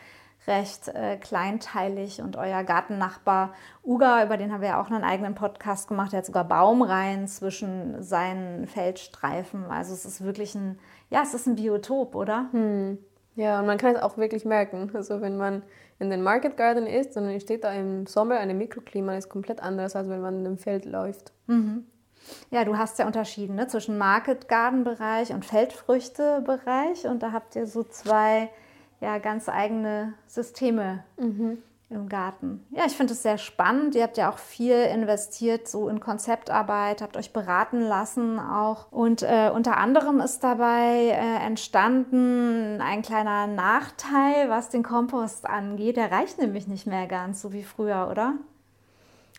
recht 0.47 0.89
äh, 0.89 1.15
kleinteilig 1.15 2.21
und 2.21 2.35
euer 2.35 2.63
Gartennachbar 2.65 3.53
Uga, 3.85 4.25
über 4.25 4.35
den 4.35 4.51
haben 4.51 4.61
wir 4.61 4.69
ja 4.69 4.81
auch 4.81 4.91
einen 4.91 5.05
eigenen 5.05 5.33
Podcast 5.33 5.87
gemacht, 5.87 6.11
der 6.11 6.19
hat 6.19 6.25
sogar 6.25 6.43
Baumreihen 6.43 7.25
zwischen 7.27 8.03
seinen 8.03 8.67
Feldstreifen. 8.67 9.65
Also 9.65 9.93
es 9.93 10.05
ist 10.05 10.21
wirklich 10.23 10.55
ein, 10.55 10.77
ja, 11.09 11.21
es 11.23 11.33
ist 11.33 11.47
ein 11.47 11.55
Biotop, 11.55 12.15
oder? 12.15 12.47
Hm. 12.51 12.97
Ja, 13.35 13.61
und 13.61 13.65
man 13.65 13.77
kann 13.77 13.95
es 13.95 14.01
auch 14.01 14.17
wirklich 14.17 14.43
merken. 14.43 14.91
Also 14.93 15.21
wenn 15.21 15.37
man 15.37 15.63
in 15.99 16.09
den 16.09 16.23
Market 16.23 16.57
Garden 16.57 16.87
ist, 16.87 17.15
dann 17.15 17.27
entsteht 17.29 17.63
da 17.63 17.73
im 17.73 18.05
Sommer 18.07 18.37
eine 18.37 18.53
Mikroklima, 18.53 19.13
das 19.13 19.25
ist 19.25 19.29
komplett 19.29 19.61
anders, 19.61 19.95
als 19.95 20.09
wenn 20.09 20.21
man 20.21 20.37
in 20.39 20.43
dem 20.45 20.57
Feld 20.57 20.85
läuft. 20.85 21.33
Mhm. 21.47 21.85
Ja, 22.51 22.63
du 22.63 22.77
hast 22.77 22.99
ja 22.99 23.07
unterschieden 23.07 23.55
ne, 23.55 23.67
zwischen 23.67 23.97
Market 23.97 24.47
Garden 24.47 24.83
Bereich 24.83 25.31
und 25.31 25.45
Feldfrüchte 25.45 26.41
Bereich 26.41 27.05
und 27.05 27.23
da 27.23 27.31
habt 27.31 27.55
ihr 27.55 27.65
so 27.65 27.83
zwei 27.83 28.49
ja, 29.01 29.17
ganz 29.17 29.49
eigene 29.49 30.13
Systeme. 30.27 31.03
Mhm 31.17 31.59
im 31.89 32.07
Garten. 32.07 32.65
Ja, 32.69 32.83
ich 32.85 32.95
finde 32.95 33.13
es 33.13 33.23
sehr 33.23 33.37
spannend. 33.37 33.95
Ihr 33.95 34.03
habt 34.03 34.17
ja 34.17 34.31
auch 34.31 34.37
viel 34.37 34.75
investiert, 34.75 35.67
so 35.67 35.89
in 35.89 35.99
Konzeptarbeit, 35.99 37.01
habt 37.01 37.17
euch 37.17 37.33
beraten 37.33 37.81
lassen 37.81 38.39
auch. 38.39 38.91
Und 38.91 39.23
äh, 39.23 39.49
unter 39.53 39.77
anderem 39.77 40.19
ist 40.19 40.43
dabei 40.43 41.07
äh, 41.07 41.45
entstanden 41.45 42.79
ein 42.81 43.01
kleiner 43.01 43.47
Nachteil, 43.47 44.49
was 44.49 44.69
den 44.69 44.83
Kompost 44.83 45.47
angeht. 45.47 45.97
Der 45.97 46.11
reicht 46.11 46.37
nämlich 46.37 46.67
nicht 46.67 46.85
mehr 46.85 47.07
ganz 47.07 47.41
so 47.41 47.53
wie 47.53 47.63
früher, 47.63 48.07
oder? 48.11 48.35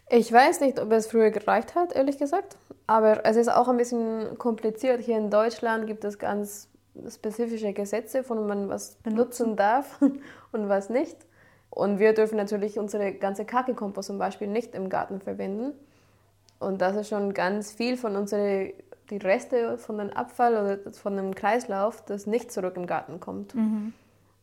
Ich 0.09 0.33
weiß 0.33 0.61
nicht, 0.61 0.81
ob 0.81 0.91
es 0.91 1.07
früher 1.07 1.31
gereicht 1.31 1.77
hat, 1.77 1.93
ehrlich 1.93 2.19
gesagt. 2.19 2.57
Aber 2.89 3.25
es 3.25 3.37
ist 3.37 3.49
auch 3.49 3.69
ein 3.69 3.77
bisschen 3.77 4.37
kompliziert. 4.39 5.01
Hier 5.01 5.19
in 5.19 5.31
Deutschland 5.31 5.87
gibt 5.87 6.03
es 6.05 6.19
ganz 6.19 6.69
spezifische 7.09 7.73
Gesetze, 7.73 8.25
von 8.25 8.45
man 8.49 8.69
was 8.69 8.97
benutzen 8.97 9.55
darf 9.55 10.01
und 10.53 10.69
was 10.69 10.91
nicht. 10.91 11.17
Und 11.71 11.99
wir 11.99 12.13
dürfen 12.13 12.37
natürlich 12.37 12.79
unsere 12.79 13.13
ganze 13.13 13.45
Kacke-Kompost 13.45 14.09
zum 14.09 14.19
Beispiel 14.19 14.49
nicht 14.49 14.75
im 14.75 14.89
Garten 14.89 15.21
verwenden. 15.21 15.73
Und 16.59 16.83
das 16.83 16.97
ist 16.97 17.09
schon 17.09 17.33
ganz 17.33 17.73
viel 17.73 17.97
von 17.97 18.17
unserer 18.17 18.67
die 19.11 19.17
Reste 19.17 19.77
von 19.79 19.99
dem 19.99 20.11
Abfall 20.11 20.53
oder 20.53 20.93
von 20.93 21.17
dem 21.17 21.35
Kreislauf, 21.35 22.05
das 22.05 22.27
nicht 22.27 22.53
zurück 22.53 22.75
den 22.75 22.87
Garten 22.87 23.19
kommt. 23.19 23.55
Mhm. 23.55 23.93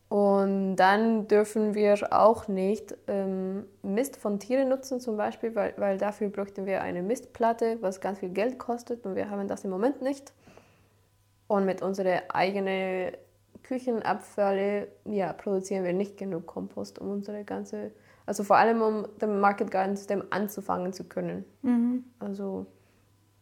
Und 0.10 0.78
dann 0.78 1.28
dürfen 1.28 1.76
wir 1.76 1.98
auch 2.12 2.48
nicht 2.48 2.96
ähm, 3.08 3.66
Mist 3.82 4.16
von 4.16 4.40
Tieren 4.40 4.70
nutzen, 4.70 5.02
zum 5.02 5.18
Beispiel, 5.18 5.54
weil, 5.54 5.74
weil 5.78 5.98
dafür 5.98 6.30
bräuchten 6.30 6.66
wir 6.66 6.82
eine 6.82 7.02
Mistplatte, 7.02 7.78
was 7.82 8.00
ganz 8.00 8.20
viel 8.20 8.30
Geld 8.30 8.58
kostet 8.58 9.06
und 9.06 9.16
wir 9.16 9.30
haben 9.30 9.48
das 9.50 9.66
im 9.66 9.70
Moment 9.70 10.02
nicht. 10.02 10.32
Und 11.48 11.66
mit 11.66 11.82
unseren 11.82 12.22
eigenen 12.30 13.12
Küchenabfälle 13.68 14.88
ja, 15.06 15.34
produzieren 15.34 15.84
wir 15.84 15.94
nicht 15.94 16.18
genug 16.18 16.46
Kompost, 16.46 17.00
um 17.00 17.10
unsere 17.12 17.44
ganze, 17.44 17.92
also 18.26 18.44
vor 18.44 18.58
allem 18.58 18.82
um 18.82 19.08
dem 19.20 19.40
Market 19.40 19.72
Garden 19.72 19.96
System 19.96 20.24
anzufangen 20.30 20.94
zu 20.94 21.04
können. 21.04 21.44
Mhm. 21.64 22.06
Also 22.20 22.66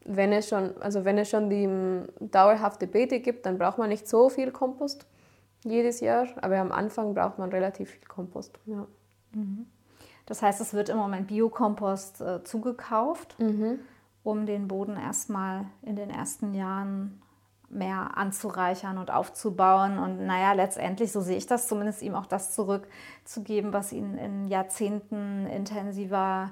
wenn 0.03 0.31
es 0.31 0.49
schon, 0.49 0.75
also 0.81 1.05
wenn 1.05 1.17
es 1.17 1.29
schon 1.29 1.49
die 1.49 1.63
ähm, 1.63 2.07
dauerhafte 2.19 2.88
Beete 2.88 3.19
gibt, 3.19 3.45
dann 3.45 3.57
braucht 3.57 3.77
man 3.77 3.89
nicht 3.89 4.07
so 4.07 4.29
viel 4.29 4.51
Kompost 4.51 5.05
jedes 5.63 5.99
Jahr, 5.99 6.27
aber 6.41 6.57
am 6.57 6.71
Anfang 6.71 7.13
braucht 7.13 7.38
man 7.38 7.51
relativ 7.51 7.91
viel 7.91 8.07
Kompost. 8.07 8.57
Ja. 8.65 8.88
Mhm. 9.33 9.67
Das 10.25 10.41
heißt, 10.41 10.59
es 10.59 10.73
wird 10.73 10.89
im 10.89 10.97
Moment 10.97 11.27
Biokompost 11.27 12.21
äh, 12.21 12.43
zugekauft, 12.43 13.39
mhm. 13.39 13.79
um 14.23 14.47
den 14.47 14.67
Boden 14.67 14.97
erstmal 14.97 15.65
in 15.83 15.95
den 15.95 16.09
ersten 16.09 16.55
Jahren 16.55 17.21
mehr 17.69 18.17
anzureichern 18.17 18.97
und 18.97 19.12
aufzubauen 19.12 19.97
und 19.97 20.25
naja, 20.25 20.54
letztendlich, 20.54 21.12
so 21.12 21.21
sehe 21.21 21.38
ich 21.38 21.47
das 21.47 21.67
zumindest, 21.67 22.01
ihm 22.01 22.15
auch 22.15 22.25
das 22.25 22.54
zurückzugeben, 22.54 23.73
was 23.73 23.91
ihn 23.91 24.17
in 24.17 24.47
Jahrzehnten 24.47 25.47
intensiver 25.47 26.51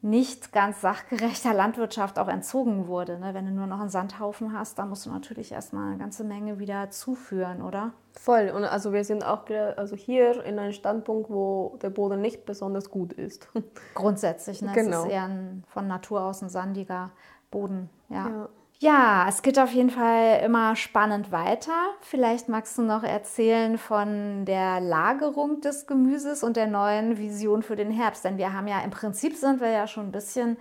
nicht 0.00 0.52
ganz 0.52 0.80
sachgerechter 0.80 1.52
Landwirtschaft 1.52 2.18
auch 2.18 2.28
entzogen 2.28 2.86
wurde. 2.86 3.18
Ne? 3.18 3.34
Wenn 3.34 3.46
du 3.46 3.50
nur 3.50 3.66
noch 3.66 3.80
einen 3.80 3.90
Sandhaufen 3.90 4.56
hast, 4.56 4.78
dann 4.78 4.88
musst 4.88 5.06
du 5.06 5.10
natürlich 5.10 5.50
erstmal 5.50 5.88
eine 5.88 5.98
ganze 5.98 6.22
Menge 6.22 6.60
wieder 6.60 6.90
zuführen, 6.90 7.62
oder? 7.62 7.92
Voll. 8.12 8.52
Und 8.54 8.64
also 8.64 8.92
wir 8.92 9.02
sind 9.02 9.24
auch 9.24 9.50
also 9.76 9.96
hier 9.96 10.44
in 10.44 10.58
einem 10.58 10.72
Standpunkt, 10.72 11.30
wo 11.30 11.76
der 11.82 11.90
Boden 11.90 12.20
nicht 12.20 12.46
besonders 12.46 12.90
gut 12.90 13.12
ist. 13.12 13.48
Grundsätzlich, 13.94 14.62
ne? 14.62 14.70
Genau. 14.72 15.00
Es 15.00 15.06
ist 15.06 15.10
eher 15.10 15.24
ein, 15.24 15.64
von 15.66 15.88
Natur 15.88 16.22
aus 16.22 16.42
ein 16.42 16.48
sandiger 16.48 17.10
Boden. 17.50 17.90
ja. 18.08 18.28
ja. 18.28 18.48
Ja, 18.80 19.26
es 19.28 19.42
geht 19.42 19.58
auf 19.58 19.72
jeden 19.72 19.90
Fall 19.90 20.40
immer 20.44 20.76
spannend 20.76 21.32
weiter. 21.32 21.72
Vielleicht 22.00 22.48
magst 22.48 22.78
du 22.78 22.82
noch 22.82 23.02
erzählen 23.02 23.76
von 23.76 24.44
der 24.44 24.80
Lagerung 24.80 25.60
des 25.60 25.88
Gemüses 25.88 26.44
und 26.44 26.56
der 26.56 26.68
neuen 26.68 27.18
Vision 27.18 27.64
für 27.64 27.74
den 27.74 27.90
Herbst. 27.90 28.24
Denn 28.24 28.38
wir 28.38 28.52
haben 28.52 28.68
ja 28.68 28.80
im 28.82 28.90
Prinzip 28.90 29.34
sind 29.34 29.60
wir 29.60 29.70
ja 29.70 29.88
schon 29.88 30.06
ein 30.06 30.12
bisschen 30.12 30.58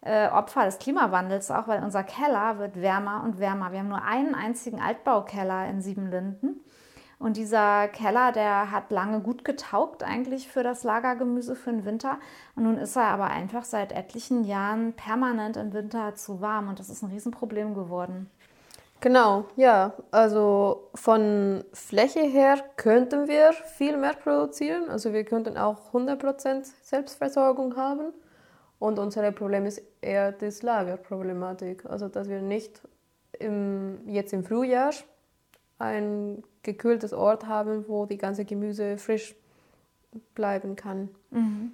äh, 0.00 0.26
Opfer 0.30 0.64
des 0.64 0.80
Klimawandels 0.80 1.52
auch, 1.52 1.68
weil 1.68 1.84
unser 1.84 2.02
Keller 2.02 2.58
wird 2.58 2.80
wärmer 2.80 3.22
und 3.22 3.38
wärmer. 3.38 3.70
Wir 3.70 3.78
haben 3.78 3.88
nur 3.88 4.02
einen 4.02 4.34
einzigen 4.34 4.80
Altbaukeller 4.80 5.68
in 5.68 5.80
Siebenlinden. 5.80 6.64
Und 7.20 7.36
dieser 7.36 7.86
Keller, 7.88 8.32
der 8.32 8.70
hat 8.70 8.90
lange 8.90 9.20
gut 9.20 9.44
getaugt 9.44 10.02
eigentlich 10.02 10.48
für 10.48 10.62
das 10.62 10.84
Lagergemüse 10.84 11.54
für 11.54 11.70
den 11.70 11.84
Winter. 11.84 12.18
Und 12.56 12.62
nun 12.62 12.78
ist 12.78 12.96
er 12.96 13.04
aber 13.04 13.26
einfach 13.26 13.64
seit 13.64 13.92
etlichen 13.92 14.42
Jahren 14.44 14.94
permanent 14.94 15.58
im 15.58 15.74
Winter 15.74 16.14
zu 16.14 16.40
warm. 16.40 16.70
Und 16.70 16.78
das 16.78 16.88
ist 16.88 17.02
ein 17.02 17.10
Riesenproblem 17.10 17.74
geworden. 17.74 18.30
Genau, 19.02 19.44
ja. 19.56 19.92
Also 20.10 20.88
von 20.94 21.62
Fläche 21.74 22.20
her 22.20 22.56
könnten 22.76 23.28
wir 23.28 23.52
viel 23.52 23.98
mehr 23.98 24.14
produzieren. 24.14 24.88
Also 24.88 25.12
wir 25.12 25.24
könnten 25.24 25.58
auch 25.58 25.92
100% 25.92 26.72
Selbstversorgung 26.82 27.76
haben. 27.76 28.14
Und 28.78 28.98
unser 28.98 29.30
Problem 29.32 29.66
ist 29.66 29.82
eher 30.00 30.32
die 30.32 30.50
Lagerproblematik. 30.62 31.84
Also 31.84 32.08
dass 32.08 32.30
wir 32.30 32.40
nicht 32.40 32.80
im, 33.38 34.08
jetzt 34.08 34.32
im 34.32 34.42
Frühjahr 34.42 34.92
ein 35.80 36.42
gekühltes 36.62 37.12
Ort 37.12 37.46
haben, 37.46 37.88
wo 37.88 38.06
die 38.06 38.18
ganze 38.18 38.44
Gemüse 38.44 38.98
frisch 38.98 39.34
bleiben 40.34 40.76
kann. 40.76 41.08
Mhm. 41.30 41.72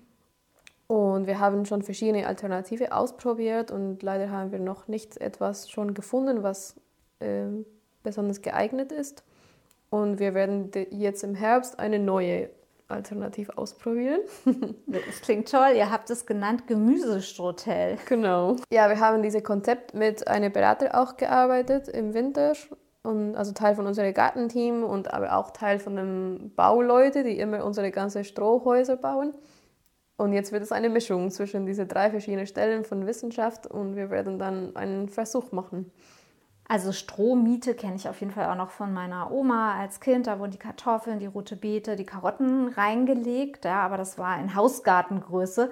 Und 0.86 1.26
wir 1.26 1.40
haben 1.40 1.66
schon 1.66 1.82
verschiedene 1.82 2.26
Alternative 2.28 2.92
ausprobiert 2.92 3.72
und 3.72 4.02
leider 4.02 4.30
haben 4.30 4.52
wir 4.52 4.60
noch 4.60 4.86
nicht 4.86 5.16
etwas 5.16 5.68
schon 5.68 5.94
gefunden, 5.94 6.44
was 6.44 6.76
äh, 7.18 7.46
besonders 8.04 8.40
geeignet 8.40 8.92
ist. 8.92 9.24
Und 9.90 10.20
wir 10.20 10.34
werden 10.34 10.70
jetzt 10.90 11.24
im 11.24 11.34
Herbst 11.34 11.80
eine 11.80 11.98
neue 11.98 12.50
Alternative 12.88 13.58
ausprobieren. 13.58 14.20
das 14.86 15.20
klingt 15.22 15.50
toll. 15.50 15.72
Ihr 15.74 15.90
habt 15.90 16.08
es 16.10 16.24
genannt 16.24 16.68
Gemüsestrotel. 16.68 17.98
Genau. 18.08 18.56
Ja, 18.70 18.88
wir 18.88 19.00
haben 19.00 19.22
dieses 19.22 19.42
Konzept 19.42 19.94
mit 19.94 20.28
einem 20.28 20.52
Berater 20.52 21.00
auch 21.00 21.16
gearbeitet 21.16 21.88
im 21.88 22.14
Winter 22.14 22.54
und 23.06 23.36
also 23.36 23.52
Teil 23.52 23.74
von 23.74 23.86
unserem 23.86 24.12
Gartenteam 24.12 24.82
und 24.84 25.14
aber 25.14 25.36
auch 25.36 25.50
Teil 25.52 25.78
von 25.78 25.96
den 25.96 26.52
Bauleuten, 26.54 27.24
die 27.24 27.38
immer 27.38 27.64
unsere 27.64 27.90
ganzen 27.90 28.24
Strohhäuser 28.24 28.96
bauen. 28.96 29.34
Und 30.16 30.32
jetzt 30.32 30.50
wird 30.50 30.62
es 30.62 30.72
eine 30.72 30.88
Mischung 30.88 31.30
zwischen 31.30 31.66
diese 31.66 31.86
drei 31.86 32.10
verschiedenen 32.10 32.46
Stellen 32.46 32.84
von 32.84 33.06
Wissenschaft 33.06 33.66
und 33.66 33.96
wir 33.96 34.10
werden 34.10 34.38
dann 34.38 34.74
einen 34.74 35.08
Versuch 35.08 35.52
machen. 35.52 35.92
Also 36.68 36.90
Strohmiete 36.90 37.74
kenne 37.74 37.94
ich 37.94 38.08
auf 38.08 38.18
jeden 38.20 38.32
Fall 38.32 38.46
auch 38.50 38.56
noch 38.56 38.70
von 38.70 38.92
meiner 38.92 39.30
Oma 39.30 39.78
als 39.78 40.00
Kind. 40.00 40.26
Da 40.26 40.40
wurden 40.40 40.50
die 40.50 40.58
Kartoffeln, 40.58 41.20
die 41.20 41.26
rote 41.26 41.54
Beete, 41.54 41.94
die 41.94 42.06
Karotten 42.06 42.68
reingelegt. 42.68 43.64
Ja, 43.64 43.82
aber 43.82 43.96
das 43.96 44.18
war 44.18 44.40
in 44.40 44.54
Hausgartengröße. 44.54 45.70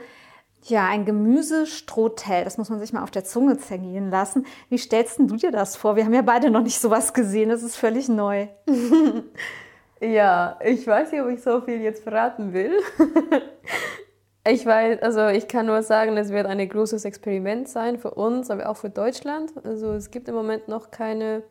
Ja, 0.67 0.89
ein 0.89 1.05
Gemüsestrohtell, 1.05 2.43
das 2.45 2.57
muss 2.57 2.71
man 2.71 2.81
sich 2.81 2.95
mal 2.95 3.03
auf 3.03 3.11
der 3.11 3.23
Zunge 3.23 3.59
zergehen 3.59 4.11
lassen. 4.11 4.47
Wie 4.71 4.79
stellst 4.79 5.19
du 5.19 5.37
dir 5.37 5.51
das 5.51 5.77
vor? 5.77 5.95
Wir 5.95 6.07
haben 6.07 6.15
ja 6.15 6.23
beide 6.23 6.51
noch 6.51 6.63
nicht 6.63 6.81
sowas 6.81 7.13
gesehen, 7.13 7.51
das 7.51 7.63
ist 7.63 7.77
völlig 7.77 8.09
neu. 8.09 8.47
ja, 10.01 10.59
ich 10.65 10.87
weiß 10.87 11.13
nicht, 11.13 11.21
ob 11.21 11.29
ich 11.29 11.43
so 11.43 11.61
viel 11.61 11.83
jetzt 11.83 12.03
verraten 12.03 12.55
will. 12.55 12.79
ich 14.49 14.65
weiß, 14.65 15.03
also 15.03 15.29
ich 15.29 15.49
kann 15.49 15.67
nur 15.67 15.83
sagen, 15.83 16.17
es 16.17 16.31
wird 16.31 16.47
ein 16.47 16.67
großes 16.67 17.05
Experiment 17.05 17.69
sein 17.69 17.99
für 17.99 18.13
uns, 18.13 18.49
aber 18.49 18.71
auch 18.71 18.79
für 18.79 18.89
Deutschland. 18.89 19.53
Also 19.65 19.93
es 19.93 20.11
gibt 20.11 20.29
im 20.29 20.35
Moment 20.35 20.69
noch 20.69 20.91
keine 20.91 21.43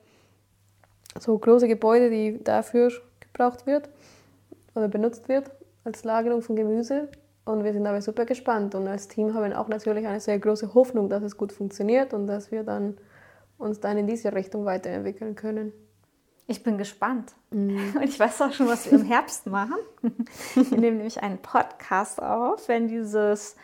so 1.20 1.38
große 1.38 1.68
Gebäude, 1.68 2.10
die 2.10 2.44
dafür 2.44 2.92
gebraucht 3.20 3.68
wird 3.68 3.90
oder 4.74 4.88
benutzt 4.88 5.30
wird 5.30 5.52
als 5.84 6.04
Lagerung 6.04 6.42
von 6.42 6.56
Gemüse. 6.56 7.10
Und 7.46 7.64
wir 7.64 7.74
sind 7.74 7.86
aber 7.86 8.02
super 8.02 8.26
gespannt 8.26 8.74
und 8.74 8.88
als 8.88 9.10
Team 9.10 9.34
haben 9.34 9.50
wir 9.50 9.60
auch 9.60 9.68
natürlich 9.68 10.08
eine 10.08 10.22
sehr 10.22 10.40
große 10.40 10.74
Hoffnung, 10.74 11.10
dass 11.10 11.24
es 11.24 11.36
gut 11.36 11.52
funktioniert 11.52 12.14
und 12.14 12.28
dass 12.28 12.52
wir 12.52 12.64
dann 12.64 12.98
uns 13.58 13.80
dann 13.82 13.98
in 13.98 14.08
diese 14.08 14.34
Richtung 14.34 14.66
weiterentwickeln 14.66 15.36
können. 15.36 15.74
Ich 16.48 16.64
bin 16.64 16.78
gespannt. 16.78 17.34
Mhm. 17.52 17.94
Und 17.96 18.04
ich 18.04 18.20
weiß 18.20 18.42
auch 18.42 18.52
schon, 18.52 18.68
was 18.68 18.90
wir 18.92 19.00
im 19.00 19.06
Herbst 19.06 19.48
machen. 19.48 19.78
Wir 20.56 20.78
nehmen 20.78 20.98
nämlich 20.98 21.24
einen 21.24 21.38
Podcast 21.38 22.22
auf, 22.22 22.68
wenn 22.68 22.90
dieses 22.90 23.56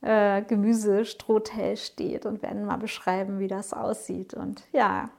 äh, 0.00 0.40
Gemüsestrohtel 0.42 1.76
steht 1.76 2.24
und 2.24 2.42
werden 2.42 2.64
mal 2.64 2.78
beschreiben, 2.78 3.38
wie 3.38 3.48
das 3.48 3.74
aussieht. 3.74 4.32
Und 4.32 4.62
ja, 4.72 5.10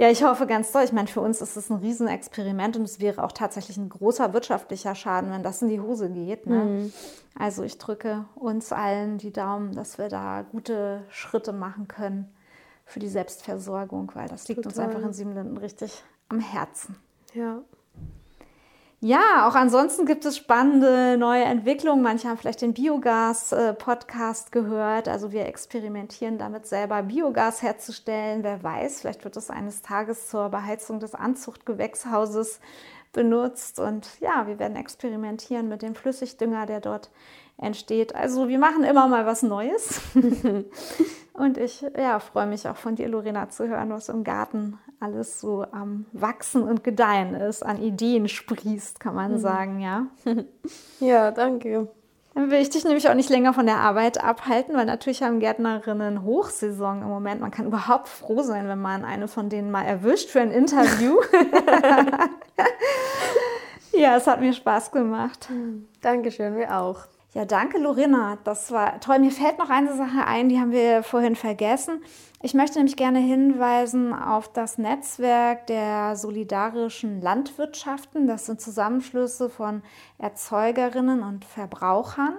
ja, 0.00 0.08
ich 0.08 0.24
hoffe 0.24 0.46
ganz 0.46 0.72
doll. 0.72 0.82
Ich 0.82 0.92
meine, 0.92 1.08
für 1.08 1.20
uns 1.20 1.42
ist 1.42 1.56
es 1.56 1.68
ein 1.68 1.76
Riesenexperiment 1.76 2.78
und 2.78 2.84
es 2.84 3.00
wäre 3.00 3.22
auch 3.22 3.32
tatsächlich 3.32 3.76
ein 3.76 3.90
großer 3.90 4.32
wirtschaftlicher 4.32 4.94
Schaden, 4.94 5.30
wenn 5.30 5.42
das 5.42 5.60
in 5.60 5.68
die 5.68 5.78
Hose 5.78 6.08
geht. 6.08 6.46
Ne? 6.46 6.64
Mhm. 6.64 6.92
Also 7.38 7.62
ich 7.64 7.76
drücke 7.76 8.24
uns 8.34 8.72
allen 8.72 9.18
die 9.18 9.30
Daumen, 9.30 9.74
dass 9.74 9.98
wir 9.98 10.08
da 10.08 10.40
gute 10.50 11.04
Schritte 11.10 11.52
machen 11.52 11.86
können 11.86 12.32
für 12.86 12.98
die 12.98 13.08
Selbstversorgung, 13.08 14.10
weil 14.14 14.26
das 14.26 14.48
liegt 14.48 14.62
Total. 14.62 14.70
uns 14.70 14.78
einfach 14.78 15.06
in 15.06 15.12
Siebenlinden 15.12 15.58
richtig 15.58 16.02
am 16.30 16.40
Herzen. 16.40 16.96
Ja. 17.34 17.60
Ja, 19.02 19.48
auch 19.48 19.54
ansonsten 19.54 20.04
gibt 20.04 20.26
es 20.26 20.36
spannende 20.36 21.16
neue 21.16 21.44
Entwicklungen. 21.44 22.02
Manche 22.02 22.28
haben 22.28 22.36
vielleicht 22.36 22.60
den 22.60 22.74
Biogas-Podcast 22.74 24.52
gehört. 24.52 25.08
Also 25.08 25.32
wir 25.32 25.46
experimentieren 25.46 26.36
damit 26.36 26.66
selber 26.66 27.02
Biogas 27.02 27.62
herzustellen. 27.62 28.42
Wer 28.42 28.62
weiß, 28.62 29.00
vielleicht 29.00 29.24
wird 29.24 29.38
es 29.38 29.48
eines 29.48 29.80
Tages 29.80 30.28
zur 30.28 30.50
Beheizung 30.50 31.00
des 31.00 31.14
Anzuchtgewächshauses 31.14 32.60
benutzt. 33.14 33.80
Und 33.80 34.20
ja, 34.20 34.46
wir 34.46 34.58
werden 34.58 34.76
experimentieren 34.76 35.70
mit 35.70 35.80
dem 35.80 35.94
Flüssigdünger, 35.94 36.66
der 36.66 36.80
dort 36.80 37.10
entsteht. 37.60 38.14
Also 38.14 38.48
wir 38.48 38.58
machen 38.58 38.84
immer 38.84 39.08
mal 39.08 39.26
was 39.26 39.42
Neues. 39.42 40.00
und 41.32 41.58
ich 41.58 41.84
ja, 41.96 42.18
freue 42.18 42.46
mich 42.46 42.68
auch 42.68 42.76
von 42.76 42.96
dir, 42.96 43.08
Lorena, 43.08 43.48
zu 43.48 43.68
hören, 43.68 43.90
was 43.90 44.08
im 44.08 44.24
Garten 44.24 44.78
alles 45.00 45.40
so 45.40 45.64
am 45.72 46.06
Wachsen 46.12 46.62
und 46.62 46.84
Gedeihen 46.84 47.34
ist, 47.34 47.64
an 47.64 47.80
Ideen 47.80 48.28
sprießt, 48.28 49.00
kann 49.00 49.14
man 49.14 49.32
mhm. 49.32 49.38
sagen, 49.38 49.80
ja. 49.80 50.06
ja, 51.00 51.30
danke. 51.30 51.88
Dann 52.34 52.50
will 52.50 52.60
ich 52.60 52.70
dich 52.70 52.84
nämlich 52.84 53.08
auch 53.08 53.14
nicht 53.14 53.28
länger 53.28 53.52
von 53.52 53.66
der 53.66 53.78
Arbeit 53.78 54.22
abhalten, 54.22 54.76
weil 54.76 54.86
natürlich 54.86 55.22
haben 55.22 55.40
Gärtnerinnen 55.40 56.22
Hochsaison 56.22 57.02
im 57.02 57.08
Moment. 57.08 57.40
Man 57.40 57.50
kann 57.50 57.66
überhaupt 57.66 58.08
froh 58.08 58.42
sein, 58.42 58.68
wenn 58.68 58.80
man 58.80 59.04
eine 59.04 59.26
von 59.26 59.48
denen 59.48 59.72
mal 59.72 59.82
erwischt 59.82 60.30
für 60.30 60.40
ein 60.40 60.52
Interview. 60.52 61.16
ja, 63.92 64.16
es 64.16 64.28
hat 64.28 64.40
mir 64.40 64.52
Spaß 64.52 64.92
gemacht. 64.92 65.48
Dankeschön, 66.02 66.54
mir 66.54 66.78
auch. 66.78 67.00
Ja, 67.32 67.44
danke, 67.44 67.78
Lorena. 67.78 68.38
Das 68.42 68.72
war 68.72 68.98
toll. 68.98 69.20
Mir 69.20 69.30
fällt 69.30 69.58
noch 69.58 69.70
eine 69.70 69.96
Sache 69.96 70.26
ein, 70.26 70.48
die 70.48 70.58
haben 70.58 70.72
wir 70.72 71.04
vorhin 71.04 71.36
vergessen. 71.36 72.02
Ich 72.42 72.54
möchte 72.54 72.78
nämlich 72.78 72.96
gerne 72.96 73.20
hinweisen 73.20 74.12
auf 74.12 74.52
das 74.52 74.78
Netzwerk 74.78 75.68
der 75.68 76.16
solidarischen 76.16 77.20
Landwirtschaften. 77.20 78.26
Das 78.26 78.46
sind 78.46 78.60
Zusammenschlüsse 78.60 79.48
von 79.48 79.82
Erzeugerinnen 80.18 81.22
und 81.22 81.44
Verbrauchern. 81.44 82.36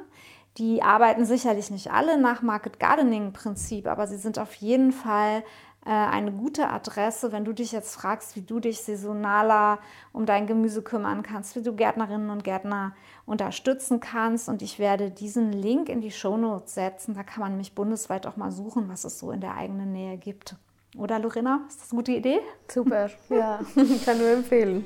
Die 0.57 0.83
arbeiten 0.83 1.25
sicherlich 1.25 1.71
nicht 1.71 1.91
alle 1.91 2.19
nach 2.19 2.41
Market 2.41 2.79
Gardening 2.79 3.31
Prinzip, 3.31 3.87
aber 3.87 4.07
sie 4.07 4.17
sind 4.17 4.37
auf 4.37 4.53
jeden 4.55 4.91
Fall 4.91 5.43
äh, 5.85 5.89
eine 5.89 6.31
gute 6.31 6.69
Adresse, 6.69 7.31
wenn 7.31 7.45
du 7.45 7.53
dich 7.53 7.71
jetzt 7.71 7.95
fragst, 7.95 8.35
wie 8.35 8.41
du 8.41 8.59
dich 8.59 8.81
saisonaler 8.81 9.79
um 10.13 10.25
dein 10.25 10.47
Gemüse 10.47 10.81
kümmern 10.81 11.23
kannst, 11.23 11.55
wie 11.55 11.63
du 11.63 11.73
Gärtnerinnen 11.73 12.29
und 12.29 12.43
Gärtner 12.43 12.93
unterstützen 13.25 13.99
kannst. 13.99 14.49
Und 14.49 14.61
ich 14.61 14.77
werde 14.77 15.09
diesen 15.09 15.53
Link 15.53 15.89
in 15.89 16.01
die 16.01 16.11
Shownotes 16.11 16.73
setzen. 16.73 17.15
Da 17.15 17.23
kann 17.23 17.41
man 17.41 17.57
mich 17.57 17.73
bundesweit 17.73 18.27
auch 18.27 18.37
mal 18.37 18.51
suchen, 18.51 18.89
was 18.89 19.05
es 19.05 19.17
so 19.17 19.31
in 19.31 19.41
der 19.41 19.55
eigenen 19.55 19.91
Nähe 19.91 20.17
gibt. 20.17 20.55
Oder 20.97 21.19
Lorena, 21.19 21.61
ist 21.69 21.81
das 21.81 21.91
eine 21.91 21.99
gute 21.99 22.11
Idee? 22.11 22.41
Super, 22.67 23.09
ja, 23.29 23.61
kann 24.05 24.17
nur 24.17 24.29
empfehlen. 24.29 24.85